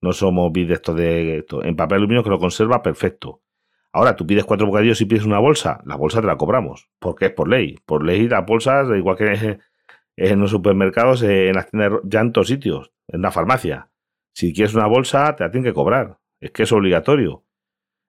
No 0.01 0.13
somos 0.13 0.51
esto 0.55 0.93
de 0.93 1.39
esto. 1.39 1.63
En 1.63 1.75
papel 1.75 1.99
aluminio 1.99 2.23
que 2.23 2.29
lo 2.29 2.39
conserva 2.39 2.81
perfecto. 2.81 3.41
Ahora, 3.93 4.15
tú 4.15 4.27
pides 4.27 4.45
cuatro 4.45 4.67
bocadillos 4.67 5.01
y 5.01 5.05
pides 5.05 5.25
una 5.25 5.39
bolsa, 5.39 5.81
la 5.85 5.95
bolsa 5.95 6.21
te 6.21 6.27
la 6.27 6.37
cobramos, 6.37 6.89
porque 6.99 7.27
es 7.27 7.31
por 7.31 7.47
ley. 7.47 7.77
Por 7.85 8.05
ley 8.05 8.27
las 8.27 8.45
bolsas, 8.45 8.87
igual 8.95 9.17
que 9.17 9.59
en 10.17 10.39
los 10.39 10.51
supermercados, 10.51 11.21
en 11.23 11.53
las 11.53 11.69
tiendas, 11.69 12.01
ya 12.03 12.21
en 12.21 12.31
todos 12.31 12.47
sitios, 12.47 12.91
en 13.07 13.21
la 13.21 13.31
farmacia. 13.31 13.89
Si 14.33 14.53
quieres 14.53 14.75
una 14.75 14.87
bolsa, 14.87 15.35
te 15.35 15.43
la 15.43 15.51
tienen 15.51 15.69
que 15.71 15.73
cobrar. 15.73 16.17
Es 16.39 16.51
que 16.51 16.63
es 16.63 16.71
obligatorio. 16.71 17.43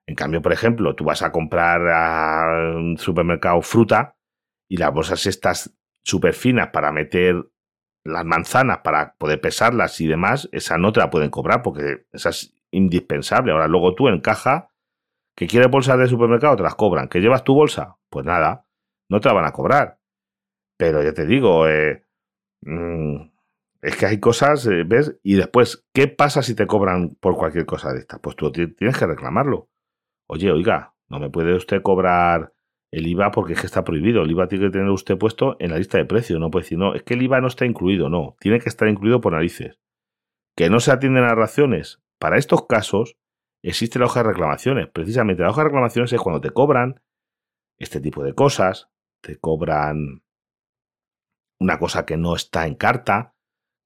En 0.07 0.15
cambio, 0.15 0.41
por 0.41 0.53
ejemplo, 0.53 0.95
tú 0.95 1.05
vas 1.05 1.23
a 1.23 1.33
comprar 1.33 1.81
a 1.89 2.77
un 2.77 2.97
supermercado 2.99 3.61
fruta 3.63 4.17
y 4.69 4.77
las 4.77 4.93
bolsas 4.93 5.27
estas 5.27 5.75
súper 6.03 6.35
finas 6.35 6.69
para 6.69 6.93
meter 6.93 7.45
las 8.05 8.25
manzanas 8.25 8.79
para 8.79 9.15
poder 9.19 9.41
pesarlas 9.41 10.01
y 10.01 10.07
demás, 10.07 10.49
esa 10.53 10.79
no 10.79 10.93
te 10.93 11.01
la 11.01 11.11
pueden 11.11 11.31
cobrar 11.31 11.63
porque 11.63 12.07
esa 12.13 12.31
es 12.31 12.55
indispensable. 12.71 13.53
Ahora, 13.53 13.69
luego 13.69 13.95
tú 13.95 14.09
en 14.09 14.21
caja, 14.21 14.71
que 15.37 15.47
quieres 15.47 15.71
bolsas 15.71 15.99
de 15.99 16.09
supermercado, 16.09 16.57
te 16.57 16.63
las 16.63 16.75
cobran. 16.75 17.09
¿Que 17.09 17.21
llevas 17.21 17.45
tu 17.45 17.55
bolsa? 17.55 17.97
Pues 18.11 18.25
nada, 18.25 18.67
no 19.09 19.21
te 19.21 19.29
la 19.29 19.35
van 19.35 19.45
a 19.45 19.53
cobrar. 19.53 20.01
Pero 20.77 21.03
ya 21.03 21.13
te 21.13 21.27
digo, 21.27 21.69
eh, 21.69 22.07
mm, 22.63 23.17
es 23.81 23.97
que 23.97 24.07
hay 24.07 24.19
cosas, 24.19 24.67
eh, 24.67 24.85
¿ves? 24.85 25.19
Y 25.23 25.35
después, 25.35 25.87
¿qué 25.93 26.09
pasa 26.09 26.43
si 26.43 26.55
te 26.55 26.67
cobran 26.67 27.17
por 27.21 27.37
cualquier 27.37 27.67
cosa 27.67 27.93
de 27.93 28.01
estas? 28.01 28.21
Pues 28.21 28.37
tú 28.37 28.51
tienes 28.51 28.99
que 28.99 29.07
reclamarlo. 29.07 29.69
Oye, 30.27 30.51
oiga, 30.51 30.95
no 31.09 31.19
me 31.21 31.31
puede 31.31 31.55
usted 31.55 31.83
cobrar 31.83 32.53
el 32.91 33.07
IVA 33.07 33.31
porque 33.31 33.53
es 33.53 33.61
que 33.61 33.67
está 33.67 33.85
prohibido. 33.85 34.23
El 34.23 34.31
IVA 34.31 34.49
tiene 34.49 34.67
que 34.67 34.73
tener 34.73 34.89
usted 34.91 35.17
puesto 35.17 35.57
en 35.61 35.71
la 35.71 35.79
lista 35.79 35.99
de 35.99 36.05
precios. 36.05 36.41
No 36.41 36.51
puede 36.51 36.65
decir, 36.65 36.79
no, 36.79 36.95
es 36.95 37.03
que 37.03 37.15
el 37.15 37.23
IVA 37.23 37.41
no 37.41 37.49
está 37.49 37.67
incluido. 37.67 38.09
No, 38.09 38.37
tiene 38.41 38.61
que 38.61 38.69
estar 38.69 38.89
incluido 38.89 39.21
por 39.21 39.33
narices. 39.33 39.79
Que 40.57 40.71
no 40.71 40.81
se 40.81 40.91
atienden 40.91 41.25
a 41.25 41.35
raciones. 41.35 42.03
Para 42.19 42.39
estos 42.39 42.67
casos 42.67 43.17
existe 43.63 43.99
la 43.99 44.07
hoja 44.07 44.23
de 44.23 44.31
reclamaciones. 44.31 44.89
Precisamente 44.89 45.43
la 45.43 45.51
hoja 45.51 45.63
de 45.63 45.69
reclamaciones 45.69 46.13
es 46.13 46.21
cuando 46.21 46.41
te 46.41 46.51
cobran 46.51 47.01
este 47.79 48.01
tipo 48.01 48.25
de 48.25 48.35
cosas. 48.35 48.91
Te 49.21 49.39
cobran 49.39 50.23
una 51.61 51.79
cosa 51.79 52.07
que 52.07 52.17
no 52.17 52.35
está 52.35 52.67
en 52.67 52.75
carta. 52.75 53.35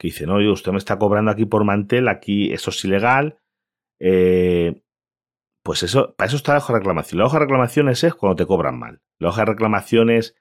Que 0.03 0.09
dice, 0.09 0.27
no, 0.27 0.39
usted 0.51 0.73
me 0.73 0.79
está 0.79 0.99
cobrando 0.99 1.31
aquí 1.31 1.45
por 1.45 1.63
mantel, 1.63 2.09
aquí 2.09 2.53
eso 2.53 2.71
es 2.71 2.85
ilegal. 2.85 3.39
Eh, 4.01 4.83
pues 5.63 5.85
eso, 5.85 6.17
para 6.17 6.27
eso 6.27 6.37
está 6.39 6.55
la 6.55 6.59
hoja 6.59 6.73
de 6.73 6.81
reclamación. 6.81 7.21
La 7.21 7.27
hoja 7.27 7.39
de 7.39 7.45
reclamaciones 7.45 8.03
es 8.03 8.13
cuando 8.13 8.35
te 8.35 8.45
cobran 8.45 8.81
mal. 8.81 9.01
La 9.21 9.29
hoja 9.29 9.43
de 9.43 9.53
reclamaciones 9.53 10.35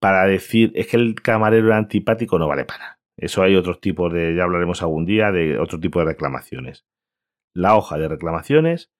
para 0.00 0.24
decir 0.24 0.72
es 0.74 0.88
que 0.88 0.96
el 0.96 1.14
camarero 1.14 1.68
era 1.68 1.76
antipático 1.76 2.36
no 2.40 2.48
vale 2.48 2.64
para. 2.64 2.98
Eso 3.16 3.44
hay 3.44 3.54
otros 3.54 3.80
tipos 3.80 4.12
de, 4.12 4.34
ya 4.34 4.42
hablaremos 4.42 4.82
algún 4.82 5.06
día 5.06 5.30
de 5.30 5.56
otro 5.60 5.78
tipo 5.78 6.00
de 6.00 6.06
reclamaciones. 6.06 6.84
La 7.54 7.76
hoja 7.76 7.98
de 7.98 8.08
reclamaciones 8.08 8.90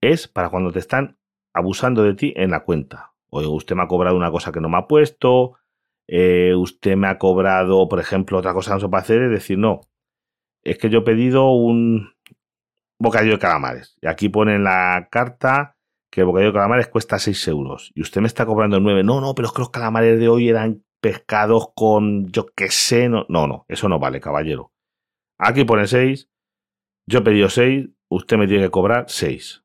es 0.00 0.26
para 0.26 0.48
cuando 0.48 0.72
te 0.72 0.78
están 0.78 1.18
abusando 1.52 2.02
de 2.02 2.14
ti 2.14 2.32
en 2.34 2.50
la 2.50 2.64
cuenta. 2.64 3.12
O 3.28 3.42
usted 3.42 3.76
me 3.76 3.82
ha 3.82 3.88
cobrado 3.88 4.16
una 4.16 4.30
cosa 4.30 4.52
que 4.52 4.62
no 4.62 4.70
me 4.70 4.78
ha 4.78 4.86
puesto, 4.86 5.58
eh, 6.12 6.54
usted 6.56 6.96
me 6.96 7.06
ha 7.06 7.18
cobrado, 7.18 7.88
por 7.88 8.00
ejemplo, 8.00 8.38
otra 8.38 8.52
cosa 8.52 8.74
no 8.74 8.80
se 8.80 8.88
puede 8.88 9.02
hacer 9.02 9.22
es 9.22 9.30
decir, 9.30 9.58
no, 9.58 9.82
es 10.64 10.76
que 10.76 10.90
yo 10.90 10.98
he 10.98 11.02
pedido 11.02 11.52
un, 11.52 12.12
bocadillo 13.00 13.32
de 13.32 13.38
calamares. 13.38 13.96
Y 14.00 14.06
aquí 14.06 14.28
pone 14.28 14.54
en 14.54 14.64
la 14.64 15.08
carta 15.10 15.76
que 16.10 16.20
el 16.20 16.26
bocadillo 16.26 16.50
de 16.50 16.58
calamares 16.58 16.88
cuesta 16.88 17.18
6 17.18 17.48
euros. 17.48 17.92
Y 17.94 18.02
usted 18.02 18.20
me 18.20 18.26
está 18.26 18.46
cobrando 18.46 18.78
9. 18.78 19.02
No, 19.02 19.20
no, 19.20 19.34
pero 19.34 19.48
es 19.48 19.54
que 19.54 19.62
los 19.62 19.70
calamares 19.70 20.20
de 20.20 20.28
hoy 20.28 20.48
eran 20.48 20.84
pescados 21.00 21.68
con 21.74 22.30
yo 22.30 22.46
qué 22.54 22.70
sé. 22.70 23.08
No, 23.08 23.24
no, 23.28 23.46
no, 23.46 23.64
eso 23.68 23.88
no 23.88 23.98
vale, 23.98 24.20
caballero. 24.20 24.72
Aquí 25.38 25.64
pone 25.64 25.86
6. 25.86 26.28
Yo 27.06 27.20
he 27.20 27.22
pedido 27.22 27.48
6. 27.48 27.88
Usted 28.08 28.36
me 28.36 28.46
tiene 28.46 28.64
que 28.64 28.70
cobrar 28.70 29.06
6. 29.08 29.64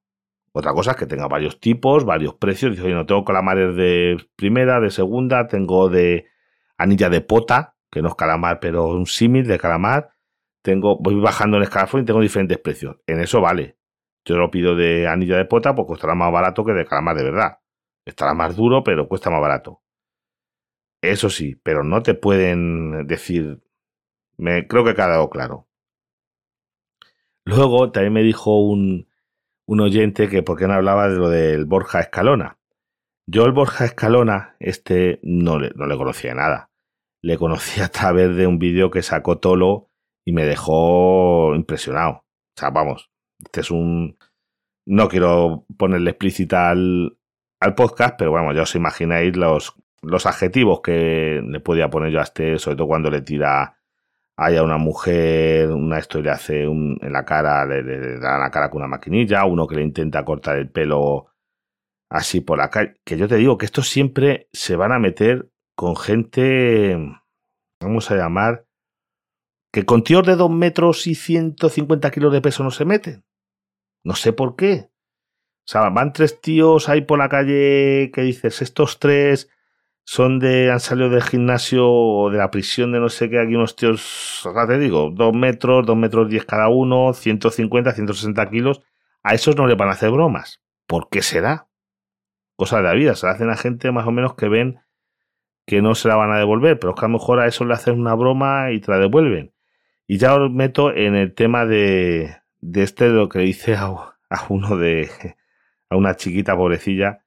Otra 0.54 0.72
cosa 0.74 0.92
es 0.92 0.98
que 0.98 1.06
tenga 1.06 1.28
varios 1.28 1.60
tipos, 1.60 2.06
varios 2.06 2.36
precios. 2.36 2.72
Dice, 2.72 2.84
oye, 2.84 2.94
no 2.94 3.06
tengo 3.06 3.26
calamares 3.26 3.76
de 3.76 4.18
primera, 4.38 4.80
de 4.80 4.90
segunda, 4.92 5.48
tengo 5.48 5.90
de 5.90 6.28
anilla 6.78 7.10
de 7.10 7.22
pota, 7.22 7.76
que 7.92 8.02
no 8.02 8.10
es 8.10 8.16
calamar, 8.16 8.60
pero 8.60 8.88
un 8.88 9.06
símil 9.06 9.48
de 9.48 9.58
calamar 9.58 10.16
tengo, 10.62 10.98
voy 10.98 11.16
bajando 11.16 11.58
en 11.58 11.64
escalafón 11.64 12.02
y 12.02 12.06
tengo 12.06 12.22
diferentes 12.22 12.58
precios. 12.58 12.98
En 13.06 13.20
eso 13.20 13.40
vale. 13.40 13.78
yo 14.26 14.38
lo 14.38 14.50
pido 14.50 14.76
de 14.76 15.08
anilla 15.08 15.38
de 15.38 15.46
pota, 15.46 15.76
pues 15.76 15.88
costará 15.88 16.16
más 16.16 16.32
barato 16.32 16.66
que 16.66 16.74
de 16.74 16.86
calamar 16.86 17.16
de 17.16 17.24
verdad. 17.24 17.60
Estará 18.06 18.34
más 18.34 18.56
duro, 18.56 18.84
pero 18.84 19.08
cuesta 19.08 19.30
más 19.30 19.42
barato. 19.42 19.84
Eso 21.02 21.30
sí, 21.30 21.56
pero 21.56 21.84
no 21.84 22.02
te 22.02 22.16
pueden 22.16 23.06
decir. 23.08 23.62
Me, 24.38 24.68
creo 24.68 24.84
que 24.84 24.92
ha 24.92 24.96
quedado 24.96 25.30
claro. 25.30 25.68
Luego 27.46 27.92
también 27.92 28.14
me 28.14 28.24
dijo 28.24 28.60
un, 28.60 29.08
un 29.68 29.82
oyente 29.82 30.30
que 30.30 30.42
por 30.42 30.58
qué 30.58 30.68
no 30.68 30.74
hablaba 30.74 31.08
de 31.10 31.16
lo 31.16 31.30
del 31.30 31.66
Borja 31.66 32.00
Escalona. 32.00 32.58
Yo 33.28 33.46
el 33.46 33.54
Borja 33.54 33.86
Escalona, 33.86 34.56
este 34.60 35.20
no 35.24 35.58
le, 35.58 35.72
no 35.76 35.88
le 35.88 35.98
conocía 35.98 36.36
nada. 36.36 36.70
Le 37.24 37.38
conocí 37.38 37.82
a 37.82 37.90
través 37.90 38.36
de 38.36 38.48
un 38.48 38.60
vídeo 38.60 38.92
que 38.92 39.02
sacó 39.02 39.40
Tolo 39.40 39.90
y 40.26 40.32
me 40.32 40.46
dejó 40.46 41.56
impresionado. 41.56 42.12
O 42.56 42.60
sea, 42.60 42.70
vamos, 42.70 43.10
este 43.44 43.62
es 43.62 43.72
un... 43.72 44.18
No 44.88 45.08
quiero 45.08 45.66
ponerle 45.78 46.12
explícita 46.12 46.70
al, 46.70 47.18
al 47.60 47.74
podcast, 47.74 48.16
pero 48.18 48.30
bueno, 48.30 48.54
ya 48.54 48.62
os 48.62 48.76
imagináis 48.76 49.36
los, 49.36 49.74
los 50.04 50.28
adjetivos 50.28 50.82
que 50.82 51.42
le 51.44 51.60
podía 51.60 51.90
poner 51.90 52.12
yo 52.12 52.20
a 52.20 52.24
este, 52.24 52.60
sobre 52.60 52.78
todo 52.78 52.88
cuando 52.88 53.10
le 53.10 53.22
tira 53.22 53.80
a 54.38 54.64
una 54.64 54.78
mujer, 54.78 55.72
una 55.72 55.98
historia 55.98 56.34
hace 56.34 56.64
en 56.64 56.98
la 57.02 57.26
cara, 57.26 57.66
le, 57.66 57.82
le, 57.82 58.20
da 58.20 58.38
la 58.38 58.52
cara 58.52 58.70
con 58.70 58.82
una 58.82 58.88
maquinilla, 58.88 59.46
uno 59.46 59.66
que 59.66 59.78
le 59.78 59.82
intenta 59.82 60.24
cortar 60.24 60.58
el 60.58 60.70
pelo 60.70 61.28
así 62.16 62.42
por 62.42 62.58
la 62.58 62.70
calle. 62.70 62.96
Que 63.04 63.18
yo 63.18 63.28
te 63.28 63.36
digo 63.36 63.58
que 63.58 63.66
estos 63.66 63.90
siempre 63.90 64.50
se 64.54 64.76
van 64.76 64.92
a 64.92 65.00
meter 65.00 65.50
con 65.76 65.96
gente, 65.96 66.98
vamos 67.82 68.10
a 68.12 68.16
llamar, 68.16 68.66
que 69.72 69.86
con 69.86 70.04
tíos 70.04 70.26
de 70.26 70.36
2 70.36 70.50
metros 70.50 71.06
y 71.08 71.16
150 71.16 72.10
kilos 72.12 72.32
de 72.32 72.42
peso 72.42 72.64
no 72.64 72.72
se 72.72 72.86
meten. 72.86 73.26
No 74.04 74.16
sé 74.16 74.32
por 74.32 74.56
qué. 74.56 74.90
O 75.68 75.68
sea, 75.68 75.90
van 75.90 76.14
tres 76.14 76.40
tíos 76.40 76.90
ahí 76.90 77.02
por 77.02 77.18
la 77.18 77.28
calle 77.28 78.12
que 78.14 78.22
dices, 78.22 78.62
estos 78.62 79.00
tres 79.00 79.50
son 80.04 80.38
de, 80.40 80.72
han 80.72 80.80
salido 80.80 81.10
del 81.10 81.24
gimnasio 81.24 81.90
o 81.90 82.30
de 82.30 82.38
la 82.38 82.52
prisión 82.52 82.92
de 82.92 83.00
no 83.00 83.10
sé 83.10 83.30
qué, 83.30 83.40
aquí 83.40 83.56
unos 83.56 83.76
tíos, 83.76 84.44
ahora 84.46 84.68
te 84.68 84.78
digo, 84.78 85.10
2 85.12 85.34
metros, 85.34 85.86
2 85.86 85.98
metros 85.98 86.30
10 86.30 86.46
cada 86.46 86.70
uno, 86.70 87.14
150, 87.14 87.92
160 87.94 88.50
kilos. 88.52 88.82
A 89.24 89.34
esos 89.34 89.56
no 89.56 89.66
le 89.66 89.74
van 89.74 89.90
a 89.90 89.94
hacer 89.94 90.12
bromas. 90.12 90.62
¿Por 90.86 91.10
qué 91.10 91.24
será? 91.24 91.65
Cosa 92.56 92.78
de 92.78 92.84
la 92.84 92.94
vida, 92.94 93.16
se 93.16 93.26
la 93.26 93.34
hacen 93.34 93.50
a 93.50 93.58
gente 93.58 93.92
más 93.92 94.08
o 94.08 94.12
menos 94.12 94.36
que 94.36 94.48
ven 94.48 94.80
que 95.66 95.82
no 95.82 95.96
se 95.96 96.08
la 96.08 96.16
van 96.16 96.32
a 96.32 96.38
devolver, 96.38 96.80
pero 96.80 96.94
es 96.94 97.00
que 97.00 97.06
a 97.06 97.10
lo 97.10 97.14
mejor 97.14 97.40
a 97.40 97.48
eso 97.48 97.66
le 97.66 97.74
hacen 97.74 98.00
una 98.00 98.14
broma 98.14 98.72
y 98.72 98.80
te 98.80 98.92
la 98.92 99.00
devuelven. 99.00 99.54
Y 100.08 100.18
ya 100.18 100.36
os 100.36 100.52
meto 100.52 100.94
en 100.94 101.16
el 101.16 101.34
tema 101.34 101.66
de, 101.66 102.38
de 102.62 102.84
este, 102.84 103.10
lo 103.10 103.30
que 103.30 103.40
dice 103.40 103.76
a, 103.76 103.90
uno 104.50 104.78
de, 104.78 105.10
a 105.90 105.96
una 105.96 106.16
chiquita 106.16 106.56
pobrecilla 106.56 107.26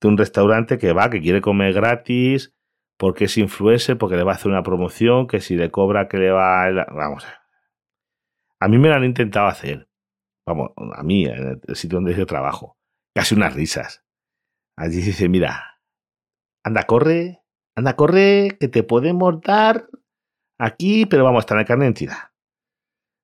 de 0.00 0.08
un 0.08 0.18
restaurante 0.18 0.78
que 0.78 0.92
va, 0.92 1.10
que 1.10 1.20
quiere 1.20 1.40
comer 1.40 1.72
gratis, 1.72 2.54
porque 2.96 3.26
es 3.26 3.38
influencer, 3.38 3.96
porque 3.96 4.16
le 4.16 4.24
va 4.24 4.32
a 4.32 4.34
hacer 4.34 4.50
una 4.50 4.62
promoción, 4.62 5.28
que 5.28 5.40
si 5.40 5.56
le 5.56 5.70
cobra, 5.70 6.08
que 6.08 6.18
le 6.18 6.30
va 6.30 6.64
a... 6.64 6.70
Vamos. 6.92 7.26
A 8.60 8.68
mí 8.68 8.78
me 8.78 8.88
lo 8.88 8.94
han 8.96 9.04
intentado 9.04 9.46
hacer. 9.46 9.88
Vamos, 10.44 10.70
a 10.76 11.02
mí, 11.04 11.26
en 11.26 11.60
el 11.66 11.76
sitio 11.76 11.96
donde 11.96 12.14
yo 12.14 12.26
trabajo. 12.26 12.76
Casi 13.14 13.34
unas 13.34 13.54
risas. 13.54 14.04
Allí 14.78 15.00
dice, 15.00 15.28
mira, 15.28 15.80
anda, 16.62 16.84
corre, 16.84 17.42
anda, 17.74 17.96
corre, 17.96 18.56
que 18.60 18.68
te 18.68 18.84
podemos 18.84 19.40
dar 19.40 19.88
aquí, 20.56 21.04
pero 21.04 21.24
vamos, 21.24 21.40
a 21.40 21.40
estar 21.40 21.58
en 21.58 21.64
carne 21.64 21.86
entidad. 21.86 22.30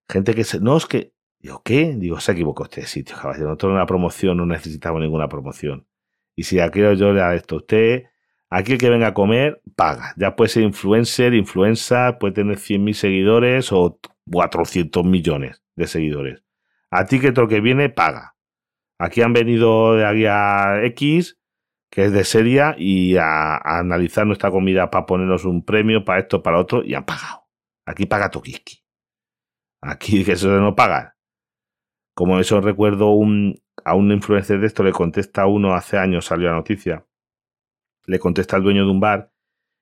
Gente 0.09 0.35
que 0.35 0.43
se, 0.43 0.59
no, 0.59 0.77
es 0.77 0.87
que, 0.87 1.15
digo, 1.39 1.63
¿qué? 1.65 1.95
Digo, 1.97 2.19
se 2.19 2.33
equivocó 2.33 2.65
este 2.65 2.85
sitio, 2.87 3.17
caballero. 3.17 3.51
No 3.51 3.57
tengo 3.57 3.73
una 3.73 3.87
promoción, 3.87 4.37
no 4.37 4.47
necesitamos 4.47 5.01
ninguna 5.01 5.29
promoción. 5.29 5.87
Y 6.35 6.43
si 6.43 6.59
aquí 6.59 6.81
yo 6.81 7.13
le 7.13 7.23
a 7.23 7.37
esto, 7.37 7.57
usted, 7.57 8.07
aquí 8.51 8.73
el 8.73 8.79
que 8.79 8.91
venga 8.91 9.07
a 9.07 9.15
comer, 9.15 9.63
paga. 9.77 10.13
Ya 10.17 10.35
puede 10.35 10.49
ser 10.49 10.65
influencer, 10.65 11.35
influencer, 11.35 12.19
puede 12.19 12.35
tener 12.35 12.57
100.000 12.57 12.95
seguidores 12.95 13.71
o 13.71 14.01
400 14.29 15.05
millones 15.05 15.63
de 15.77 15.87
seguidores. 15.87 16.43
A 16.91 17.07
ti 17.07 17.21
que 17.21 17.31
todo 17.31 17.47
que 17.47 17.61
viene, 17.61 17.91
paga. 17.91 18.35
Aquí 18.99 19.23
han 19.23 19.33
venido 19.33 19.95
de 19.95 20.05
aquí 20.05 20.27
a 20.27 20.85
X, 20.87 21.39
que 21.95 22.07
es 22.07 22.13
de 22.13 22.25
serie, 22.25 22.75
y 22.77 23.17
a, 23.19 23.55
a 23.55 23.79
analizar 23.79 24.27
nuestra 24.27 24.51
comida 24.51 24.91
para 24.91 25.07
ponernos 25.07 25.45
un 25.45 25.65
premio, 25.65 26.05
para 26.05 26.19
esto, 26.19 26.43
para 26.43 26.59
otro, 26.59 26.83
y 26.83 26.95
han 26.95 27.05
pagado. 27.05 27.45
Aquí 27.87 28.07
paga 28.07 28.31
Tokiski. 28.31 28.83
Aquí 29.81 30.25
que 30.25 30.33
eso 30.33 30.49
no 30.49 30.75
paga. 30.75 31.17
Como 32.17 32.41
eso 32.41 32.61
recuerdo 32.61 33.11
un, 33.11 33.63
a 33.85 33.95
un 33.95 34.11
influencer 34.11 34.59
de 34.59 34.67
esto 34.67 34.83
le 34.83 34.91
contesta 34.91 35.47
uno, 35.47 35.75
hace 35.75 35.97
años 35.97 36.25
salió 36.25 36.49
la 36.49 36.57
noticia, 36.57 37.07
le 38.07 38.19
contesta 38.19 38.57
al 38.57 38.65
dueño 38.65 38.85
de 38.85 38.91
un 38.91 38.99
bar 38.99 39.31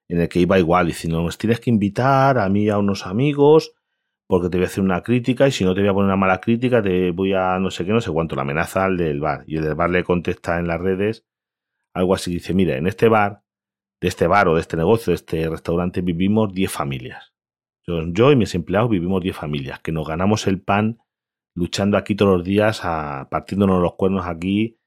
en 0.09 0.21
el 0.21 0.29
que 0.29 0.41
iba 0.41 0.59
igual, 0.59 0.89
diciendo, 0.89 1.23
nos 1.23 1.39
tienes 1.39 1.61
que 1.61 1.71
invitar 1.71 2.37
a 2.37 2.47
mí 2.51 2.69
a 2.69 2.77
unos 2.77 3.07
amigos 3.07 3.75
porque 4.27 4.51
te 4.51 4.59
voy 4.59 4.65
a 4.65 4.67
hacer 4.67 4.85
una 4.85 5.03
crítica 5.03 5.49
y 5.49 5.53
si 5.53 5.65
no 5.65 5.75
te 5.75 5.81
voy 5.81 5.89
a 5.89 5.95
poner 5.95 6.09
una 6.09 6.17
mala 6.17 6.43
crítica 6.43 6.83
te 6.83 7.11
voy 7.11 7.33
a 7.33 7.59
no 7.59 7.71
sé 7.71 7.87
qué, 7.87 7.93
no 7.93 8.03
sé 8.03 8.11
cuánto, 8.11 8.37
la 8.37 8.43
amenaza 8.43 8.85
al 8.85 8.99
del 8.99 9.19
bar. 9.19 9.45
Y 9.47 9.57
el 9.57 9.65
del 9.65 9.75
bar 9.75 9.89
le 9.89 10.05
contesta 10.05 10.59
en 10.59 10.67
las 10.67 10.79
redes 10.79 11.25
algo 11.95 12.15
así, 12.15 12.33
dice, 12.33 12.55
mire, 12.55 12.77
en 12.77 12.87
este 12.87 13.09
bar, 13.09 13.43
de 14.01 14.09
este 14.09 14.27
bar 14.27 14.49
o 14.49 14.55
de 14.55 14.61
este 14.61 14.77
negocio, 14.77 15.11
de 15.11 15.17
este 15.17 15.49
restaurante, 15.49 16.01
vivimos 16.01 16.53
10 16.53 16.71
familias. 16.71 17.33
Yo, 17.87 18.03
yo 18.13 18.33
y 18.33 18.37
mis 18.37 18.55
empleados 18.55 18.91
vivimos 18.91 19.23
10 19.23 19.37
familias, 19.37 19.81
que 19.81 19.93
nos 19.93 20.07
ganamos 20.07 20.47
el 20.47 20.61
pan 20.61 20.99
luchando 21.55 21.97
aquí 21.97 22.15
todos 22.15 22.39
los 22.39 22.45
días, 22.45 22.81
a, 22.85 23.29
partiéndonos 23.31 23.83
los 23.83 23.95
cuernos 23.95 24.27
aquí, 24.27 24.79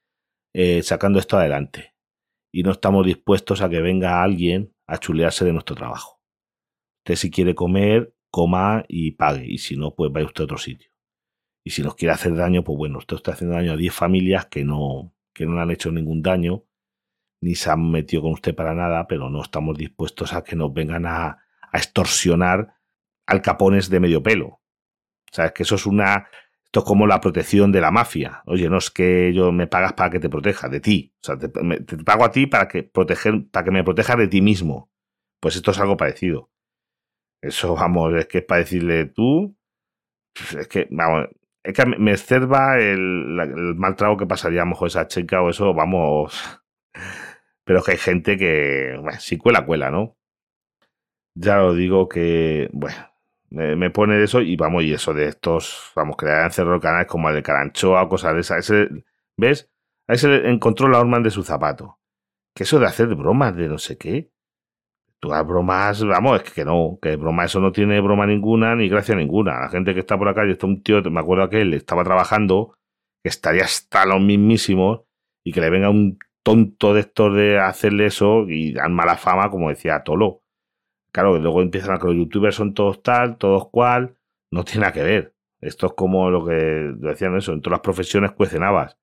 eh, 0.54 0.82
sacando 0.82 1.18
esto 1.18 1.36
adelante. 1.36 1.94
Y 2.52 2.62
no 2.62 2.72
estamos 2.72 3.04
dispuestos 3.04 3.60
a 3.60 3.68
que 3.68 3.80
venga 3.80 4.22
alguien 4.22 4.74
a 4.86 4.98
chulearse 4.98 5.44
de 5.44 5.52
nuestro 5.52 5.76
trabajo. 5.76 6.20
Usted 7.00 7.16
si 7.16 7.30
quiere 7.30 7.54
comer, 7.54 8.14
coma 8.30 8.84
y 8.88 9.12
pague. 9.12 9.46
Y 9.46 9.58
si 9.58 9.76
no, 9.76 9.94
pues 9.94 10.12
vaya 10.12 10.26
usted 10.26 10.42
a 10.42 10.44
otro 10.44 10.58
sitio. 10.58 10.90
Y 11.64 11.70
si 11.70 11.82
nos 11.82 11.94
quiere 11.94 12.14
hacer 12.14 12.34
daño, 12.34 12.64
pues 12.64 12.76
bueno, 12.76 12.98
usted 12.98 13.16
está 13.16 13.32
haciendo 13.32 13.56
daño 13.56 13.72
a 13.72 13.76
10 13.76 13.94
familias 13.94 14.46
que 14.46 14.64
no, 14.64 15.14
que 15.34 15.46
no 15.46 15.54
le 15.54 15.60
han 15.62 15.70
hecho 15.70 15.90
ningún 15.90 16.22
daño, 16.22 16.64
ni 17.46 17.54
se 17.54 17.70
han 17.70 17.92
metido 17.92 18.22
con 18.22 18.32
usted 18.32 18.56
para 18.56 18.74
nada, 18.74 19.06
pero 19.06 19.30
no 19.30 19.40
estamos 19.40 19.78
dispuestos 19.78 20.32
a 20.32 20.42
que 20.42 20.56
nos 20.56 20.74
vengan 20.74 21.06
a, 21.06 21.38
extorsionar 21.72 22.74
al 23.26 23.42
capones 23.42 23.88
de 23.88 24.00
medio 24.00 24.22
pelo. 24.22 24.46
O 24.46 25.30
sea, 25.30 25.46
es 25.46 25.52
que 25.52 25.62
eso 25.62 25.74
es 25.74 25.86
una 25.86 26.26
esto 26.64 26.80
es 26.80 26.86
como 26.86 27.06
la 27.06 27.20
protección 27.20 27.70
de 27.70 27.80
la 27.80 27.90
mafia. 27.90 28.42
Oye, 28.46 28.68
no 28.68 28.78
es 28.78 28.90
que 28.90 29.32
yo 29.32 29.52
me 29.52 29.66
pagas 29.66 29.92
para 29.92 30.10
que 30.10 30.18
te 30.18 30.28
proteja 30.28 30.68
de 30.68 30.80
ti. 30.80 31.14
O 31.20 31.24
sea, 31.24 31.38
te, 31.38 31.48
pago 31.48 32.24
a 32.24 32.30
ti 32.30 32.46
para 32.46 32.66
que, 32.66 32.82
para 32.82 33.64
que 33.64 33.70
me 33.70 33.84
protejas 33.84 34.16
de 34.16 34.28
ti 34.28 34.40
mismo. 34.40 34.90
Pues 35.38 35.54
esto 35.54 35.70
es 35.70 35.78
algo 35.78 35.96
parecido. 35.96 36.50
Eso, 37.40 37.74
vamos, 37.74 38.14
es 38.14 38.26
que 38.26 38.38
es 38.38 38.44
para 38.44 38.60
decirle 38.60 39.06
tú. 39.06 39.56
Pues 40.34 40.54
es 40.54 40.68
que, 40.68 40.88
vamos, 40.90 41.28
es 41.62 41.74
que 41.74 41.86
me 41.86 42.12
escerba 42.12 42.78
el, 42.78 43.38
el 43.38 43.74
mal 43.76 43.94
trago 43.94 44.16
que 44.16 44.26
pasaría 44.26 44.62
a 44.62 44.64
lo 44.64 44.70
mejor 44.70 44.88
esa 44.88 45.06
chica 45.06 45.42
o 45.42 45.50
eso, 45.50 45.74
vamos. 45.74 46.60
Pero 47.66 47.82
que 47.82 47.92
hay 47.92 47.98
gente 47.98 48.36
que, 48.38 48.96
bueno, 49.02 49.18
si 49.18 49.38
cuela, 49.38 49.66
cuela, 49.66 49.90
¿no? 49.90 50.16
Ya 51.34 51.56
lo 51.56 51.74
digo 51.74 52.08
que, 52.08 52.70
bueno, 52.72 52.96
me, 53.50 53.90
pone 53.90 54.22
eso 54.22 54.40
y 54.40 54.54
vamos, 54.56 54.84
y 54.84 54.92
eso 54.92 55.12
de 55.12 55.26
estos, 55.26 55.90
vamos, 55.96 56.16
que 56.16 56.26
le 56.26 56.32
hayan 56.32 56.52
cerrado 56.52 56.78
canales 56.80 57.08
como 57.08 57.28
el 57.28 57.34
de 57.34 57.42
Caranchoa 57.42 58.04
o 58.04 58.08
cosas 58.08 58.34
de 58.34 58.40
esas. 58.40 58.72
¿Ves? 59.36 59.68
Ahí 60.06 60.16
se 60.16 60.48
encontró 60.48 60.88
la 60.88 61.00
Orman 61.00 61.24
de 61.24 61.30
su 61.30 61.42
zapato. 61.42 61.98
Que 62.54 62.62
eso 62.62 62.78
de 62.78 62.86
hacer 62.86 63.08
bromas 63.16 63.56
de 63.56 63.68
no 63.68 63.78
sé 63.78 63.98
qué. 63.98 64.30
Tú 65.18 65.28
las 65.30 65.44
bromas, 65.44 66.04
vamos, 66.04 66.42
es 66.42 66.52
que 66.52 66.64
no, 66.64 67.00
que 67.02 67.16
broma 67.16 67.46
eso 67.46 67.58
no 67.58 67.72
tiene 67.72 68.00
broma 68.00 68.26
ninguna 68.26 68.76
ni 68.76 68.88
gracia 68.88 69.16
ninguna. 69.16 69.58
La 69.58 69.68
gente 69.70 69.92
que 69.92 70.00
está 70.00 70.16
por 70.16 70.28
la 70.28 70.34
calle, 70.34 70.52
está 70.52 70.66
un 70.66 70.84
tío, 70.84 71.02
me 71.02 71.20
acuerdo 71.20 71.50
que 71.50 71.62
él 71.62 71.74
estaba 71.74 72.04
trabajando, 72.04 72.76
que 73.24 73.28
estaría 73.28 73.64
hasta 73.64 74.06
los 74.06 74.20
mismísimos, 74.20 75.00
y 75.42 75.52
que 75.52 75.60
le 75.60 75.70
venga 75.70 75.90
un 75.90 76.18
tonto 76.46 76.94
de 76.94 77.00
estos 77.00 77.34
de 77.34 77.58
hacerle 77.58 78.06
eso 78.06 78.48
y 78.48 78.72
dan 78.72 78.94
mala 78.94 79.16
fama, 79.16 79.50
como 79.50 79.68
decía 79.68 80.04
Tolo. 80.04 80.44
Claro, 81.10 81.40
luego 81.40 81.60
empiezan 81.60 81.96
a 81.96 81.98
que 81.98 82.06
los 82.06 82.14
youtubers 82.14 82.54
son 82.54 82.72
todos 82.72 83.02
tal, 83.02 83.36
todos 83.36 83.68
cual, 83.70 84.16
no 84.52 84.62
tiene 84.62 84.82
nada 84.82 84.92
que 84.92 85.02
ver. 85.02 85.34
Esto 85.60 85.88
es 85.88 85.94
como 85.94 86.30
lo 86.30 86.46
que 86.46 86.54
decían 86.54 87.36
eso, 87.36 87.52
en 87.52 87.62
todas 87.62 87.78
las 87.78 87.80
profesiones 87.80 88.30
cuecen 88.30 88.62
habas. 88.62 88.96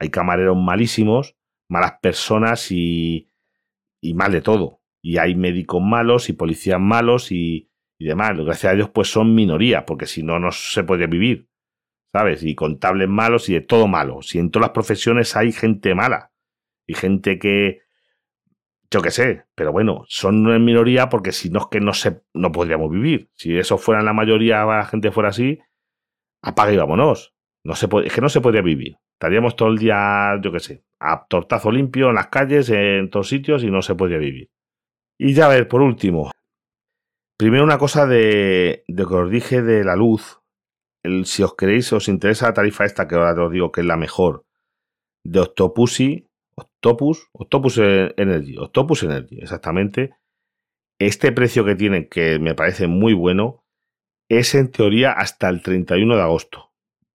Hay 0.00 0.10
camareros 0.10 0.56
malísimos, 0.56 1.36
malas 1.68 2.00
personas 2.02 2.72
y, 2.72 3.30
y 4.00 4.14
mal 4.14 4.32
de 4.32 4.40
todo. 4.40 4.80
Y 5.00 5.18
hay 5.18 5.36
médicos 5.36 5.80
malos 5.80 6.28
y 6.28 6.32
policías 6.32 6.80
malos 6.80 7.30
y, 7.30 7.70
y 7.96 8.06
demás. 8.06 8.36
Gracias 8.36 8.72
a 8.72 8.74
Dios, 8.74 8.90
pues 8.90 9.08
son 9.08 9.36
minoría, 9.36 9.86
porque 9.86 10.06
si 10.06 10.24
no, 10.24 10.40
no 10.40 10.50
se 10.50 10.82
podría 10.82 11.06
vivir. 11.06 11.48
¿Sabes? 12.12 12.42
Y 12.42 12.56
contables 12.56 13.08
malos 13.08 13.48
y 13.48 13.54
de 13.54 13.60
todo 13.60 13.86
malo. 13.86 14.20
Si 14.20 14.40
en 14.40 14.50
todas 14.50 14.66
las 14.70 14.74
profesiones 14.74 15.36
hay 15.36 15.52
gente 15.52 15.94
mala 15.94 16.32
y 16.88 16.94
gente 16.94 17.38
que, 17.38 17.82
yo 18.90 19.02
qué 19.02 19.10
sé, 19.10 19.44
pero 19.54 19.70
bueno, 19.70 20.04
son 20.08 20.50
en 20.50 20.64
minoría 20.64 21.08
porque 21.10 21.30
si 21.30 21.50
no 21.50 21.60
es 21.60 21.66
que 21.70 21.80
no, 21.80 21.92
se, 21.92 22.22
no 22.34 22.50
podríamos 22.50 22.90
vivir. 22.90 23.30
Si 23.34 23.56
eso 23.56 23.76
fuera 23.78 24.02
la 24.02 24.14
mayoría, 24.14 24.64
la 24.64 24.86
gente 24.86 25.12
fuera 25.12 25.28
así, 25.28 25.60
apaga 26.42 26.72
y 26.72 26.78
vámonos. 26.78 27.34
No 27.62 27.74
se 27.74 27.86
es 28.04 28.12
que 28.12 28.20
no 28.22 28.30
se 28.30 28.40
podría 28.40 28.62
vivir. 28.62 28.96
Estaríamos 29.12 29.54
todo 29.54 29.68
el 29.68 29.78
día, 29.78 30.40
yo 30.42 30.50
qué 30.50 30.60
sé, 30.60 30.84
a 30.98 31.26
tortazo 31.26 31.70
limpio 31.70 32.08
en 32.08 32.14
las 32.14 32.28
calles, 32.28 32.70
en 32.70 33.10
todos 33.10 33.28
sitios 33.28 33.62
y 33.62 33.70
no 33.70 33.82
se 33.82 33.94
podría 33.94 34.18
vivir. 34.18 34.50
Y 35.18 35.34
ya 35.34 35.46
a 35.46 35.48
ver, 35.50 35.68
por 35.68 35.82
último, 35.82 36.30
primero 37.36 37.64
una 37.64 37.78
cosa 37.78 38.06
de, 38.06 38.84
de 38.88 39.06
que 39.06 39.14
os 39.14 39.30
dije 39.30 39.62
de 39.62 39.84
la 39.84 39.96
luz. 39.96 40.40
El, 41.02 41.26
si 41.26 41.42
os 41.42 41.54
queréis, 41.54 41.92
os 41.92 42.08
interesa 42.08 42.46
la 42.46 42.54
tarifa 42.54 42.86
esta, 42.86 43.06
que 43.06 43.16
ahora 43.16 43.44
os 43.44 43.52
digo 43.52 43.70
que 43.70 43.82
es 43.82 43.86
la 43.86 43.96
mejor, 43.96 44.46
de 45.24 45.40
Octopussy, 45.40 46.27
Octopus, 46.78 47.28
Octopus 47.32 47.78
Energy, 47.78 48.56
Octopus 48.56 49.02
Energy, 49.02 49.38
exactamente. 49.40 50.14
Este 51.00 51.32
precio 51.32 51.64
que 51.64 51.74
tienen, 51.74 52.08
que 52.08 52.38
me 52.38 52.54
parece 52.54 52.86
muy 52.86 53.14
bueno, 53.14 53.64
es 54.28 54.54
en 54.54 54.70
teoría 54.70 55.12
hasta 55.12 55.48
el 55.48 55.62
31 55.62 56.16
de 56.16 56.22
agosto. 56.22 56.72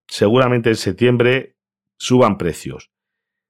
Seguramente 0.07 0.69
en 0.69 0.75
septiembre 0.75 1.55
suban 1.97 2.37
precios. 2.37 2.91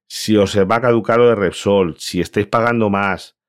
Si 0.08 0.38
os 0.38 0.56
va 0.58 0.76
a 0.76 0.82
caducar 0.82 1.18
lo 1.18 1.30
de 1.30 1.36
Repsol, 1.36 1.98
si 1.98 2.22
estáis 2.22 2.46
pagando 2.46 2.90
más 2.90 3.40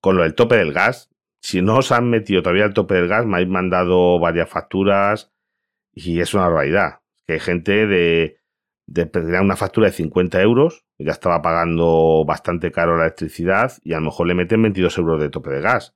con 0.00 0.16
lo 0.16 0.22
del 0.22 0.34
tope 0.34 0.56
del 0.56 0.72
gas, 0.72 1.10
si 1.42 1.60
no 1.60 1.78
os 1.78 1.92
han 1.92 2.08
metido 2.08 2.42
todavía 2.42 2.64
el 2.64 2.72
tope 2.72 2.94
del 2.94 3.08
gas, 3.08 3.26
me 3.26 3.36
habéis 3.36 3.50
mandado 3.50 4.18
varias 4.18 4.48
facturas 4.48 5.34
y 5.92 6.20
es 6.20 6.32
una 6.32 6.44
barbaridad. 6.44 7.00
Que 7.26 7.34
hay 7.34 7.40
gente 7.40 7.86
de, 7.86 8.40
de 8.86 9.40
una 9.40 9.56
factura 9.56 9.86
de 9.86 9.92
50 9.92 10.40
euros, 10.42 10.84
ya 10.98 11.12
estaba 11.12 11.42
pagando 11.42 12.24
bastante 12.26 12.70
caro 12.70 12.96
la 12.96 13.04
electricidad 13.04 13.72
y 13.82 13.92
a 13.94 13.96
lo 13.96 14.06
mejor 14.06 14.26
le 14.26 14.34
meten 14.34 14.62
22 14.62 14.98
euros 14.98 15.20
de 15.20 15.30
tope 15.30 15.50
de 15.50 15.60
gas. 15.60 15.94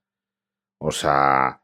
O 0.77 0.91
sea, 0.91 1.63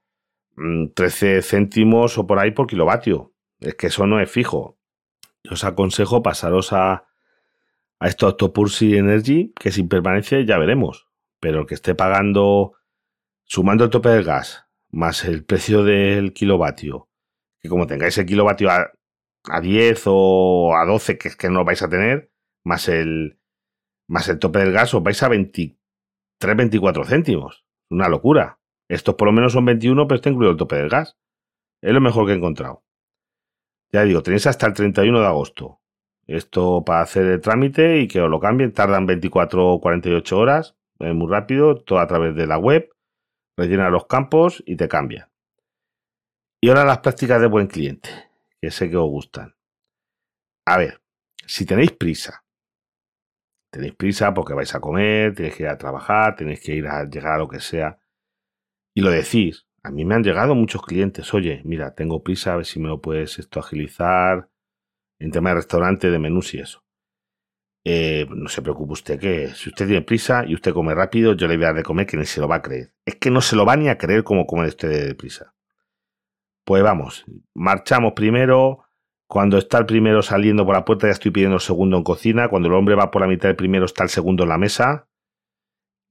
13 0.55 1.37
mm, 1.37 1.41
céntimos 1.41 2.17
o 2.17 2.27
por 2.27 2.39
ahí 2.39 2.51
por 2.51 2.67
kilovatio. 2.67 3.33
Es 3.59 3.75
que 3.75 3.87
eso 3.87 4.05
no 4.07 4.19
es 4.19 4.29
fijo. 4.29 4.77
Os 5.49 5.63
aconsejo 5.63 6.21
pasaros 6.21 6.73
a, 6.73 7.05
a 7.99 8.07
esto 8.07 8.27
Autopursi 8.27 8.97
Energy, 8.97 9.53
que 9.59 9.71
sin 9.71 9.87
permanencia 9.87 10.39
ya 10.41 10.57
veremos. 10.57 11.07
Pero 11.39 11.61
el 11.61 11.65
que 11.65 11.75
esté 11.75 11.95
pagando, 11.95 12.73
sumando 13.43 13.83
el 13.83 13.89
tope 13.89 14.09
del 14.09 14.23
gas, 14.23 14.65
más 14.89 15.25
el 15.25 15.43
precio 15.43 15.83
del 15.83 16.33
kilovatio, 16.33 17.09
que 17.59 17.69
como 17.69 17.87
tengáis 17.87 18.17
el 18.17 18.25
kilovatio 18.25 18.69
a, 18.71 18.91
a 19.49 19.61
10 19.61 20.03
o 20.07 20.75
a 20.75 20.85
12, 20.85 21.17
que 21.17 21.27
es 21.27 21.35
que 21.35 21.49
no 21.49 21.65
vais 21.65 21.81
a 21.81 21.89
tener, 21.89 22.31
más 22.63 22.87
el, 22.89 23.39
más 24.07 24.27
el 24.29 24.39
tope 24.39 24.59
del 24.59 24.71
gas, 24.71 24.93
os 24.93 25.03
vais 25.03 25.21
a 25.23 25.29
23, 25.29 26.57
24 26.57 27.05
céntimos. 27.05 27.65
Una 27.89 28.09
locura. 28.09 28.59
Estos 28.87 29.15
por 29.15 29.27
lo 29.27 29.31
menos 29.31 29.53
son 29.53 29.65
21, 29.65 30.07
pero 30.07 30.15
está 30.15 30.29
incluido 30.29 30.51
el 30.51 30.57
tope 30.57 30.75
del 30.75 30.89
gas. 30.89 31.17
Es 31.81 31.93
lo 31.93 32.01
mejor 32.01 32.25
que 32.25 32.33
he 32.33 32.35
encontrado. 32.35 32.83
Ya 33.91 34.03
digo, 34.03 34.23
tenéis 34.23 34.47
hasta 34.47 34.67
el 34.67 34.73
31 34.73 35.19
de 35.19 35.27
agosto. 35.27 35.79
Esto 36.27 36.83
para 36.83 37.01
hacer 37.01 37.25
el 37.25 37.41
trámite 37.41 37.99
y 37.99 38.07
que 38.07 38.21
os 38.21 38.29
lo 38.29 38.39
cambien. 38.39 38.73
Tardan 38.73 39.05
24 39.05 39.73
o 39.73 39.79
48 39.79 40.37
horas. 40.37 40.75
Es 40.99 41.13
muy 41.13 41.29
rápido, 41.29 41.75
todo 41.75 41.99
a 41.99 42.07
través 42.07 42.35
de 42.35 42.47
la 42.47 42.57
web. 42.57 42.89
Rellena 43.57 43.89
los 43.89 44.07
campos 44.07 44.63
y 44.65 44.75
te 44.75 44.87
cambia. 44.87 45.29
Y 46.61 46.69
ahora 46.69 46.83
las 46.83 46.99
prácticas 46.99 47.39
de 47.39 47.47
buen 47.47 47.67
cliente, 47.67 48.09
que 48.65 48.71
sé 48.71 48.89
que 48.89 48.97
os 48.97 49.09
gustan. 49.09 49.55
A 50.65 50.77
ver, 50.77 50.99
si 51.45 51.65
tenéis 51.65 51.91
prisa, 51.91 52.43
tenéis 53.71 53.93
prisa 53.93 54.33
porque 54.33 54.55
vais 54.55 54.73
a 54.73 54.79
comer, 54.79 55.35
tenéis 55.35 55.55
que 55.55 55.63
ir 55.63 55.69
a 55.69 55.77
trabajar, 55.77 56.35
tenéis 56.35 56.61
que 56.63 56.73
ir 56.73 56.87
a 56.87 57.05
llegar 57.05 57.33
a 57.33 57.37
lo 57.37 57.47
que 57.47 57.59
sea 57.59 57.99
y 58.95 59.01
lo 59.01 59.11
decís. 59.11 59.67
A 59.83 59.91
mí 59.91 60.03
me 60.03 60.15
han 60.15 60.23
llegado 60.23 60.55
muchos 60.55 60.81
clientes, 60.81 61.31
oye, 61.35 61.61
mira, 61.63 61.93
tengo 61.93 62.23
prisa, 62.23 62.53
a 62.53 62.55
ver 62.55 62.65
si 62.65 62.79
me 62.79 62.87
lo 62.87 63.01
puedes 63.01 63.37
esto 63.37 63.59
agilizar 63.59 64.49
en 65.19 65.29
tema 65.29 65.49
de 65.49 65.57
restaurante, 65.57 66.09
de 66.09 66.17
menús 66.17 66.55
y 66.55 66.59
eso. 66.61 66.83
Eh, 67.85 68.25
no 68.29 68.49
se 68.49 68.63
preocupe 68.63 68.93
usted 68.93 69.19
que 69.19 69.49
si 69.53 69.69
usted 69.69 69.85
tiene 69.85 70.01
prisa 70.01 70.43
y 70.43 70.55
usted 70.55 70.73
come 70.73 70.95
rápido, 70.95 71.33
yo 71.33 71.47
le 71.47 71.55
voy 71.55 71.65
a 71.65 71.67
dar 71.67 71.75
de 71.75 71.83
comer 71.83 72.07
que 72.07 72.17
ni 72.17 72.25
se 72.25 72.41
lo 72.41 72.47
va 72.47 72.55
a 72.55 72.61
creer. 72.63 72.95
Es 73.05 73.17
que 73.17 73.29
no 73.29 73.41
se 73.41 73.55
lo 73.55 73.63
va 73.63 73.75
ni 73.75 73.89
a 73.89 73.99
creer 73.99 74.23
como 74.23 74.47
come 74.47 74.67
usted 74.67 74.89
de 74.89 75.13
prisa. 75.13 75.54
Pues 76.65 76.83
vamos, 76.83 77.25
marchamos 77.53 78.13
primero. 78.13 78.81
Cuando 79.27 79.57
está 79.57 79.79
el 79.79 79.85
primero 79.85 80.21
saliendo 80.21 80.65
por 80.65 80.75
la 80.75 80.85
puerta 80.85 81.07
ya 81.07 81.13
estoy 81.13 81.31
pidiendo 81.31 81.55
el 81.55 81.61
segundo 81.61 81.97
en 81.97 82.03
cocina. 82.03 82.49
Cuando 82.49 82.67
el 82.67 82.73
hombre 82.73 82.95
va 82.95 83.11
por 83.11 83.21
la 83.21 83.27
mitad 83.27 83.49
del 83.49 83.55
primero 83.55 83.85
está 83.85 84.03
el 84.03 84.09
segundo 84.09 84.43
en 84.43 84.49
la 84.49 84.57
mesa. 84.57 85.07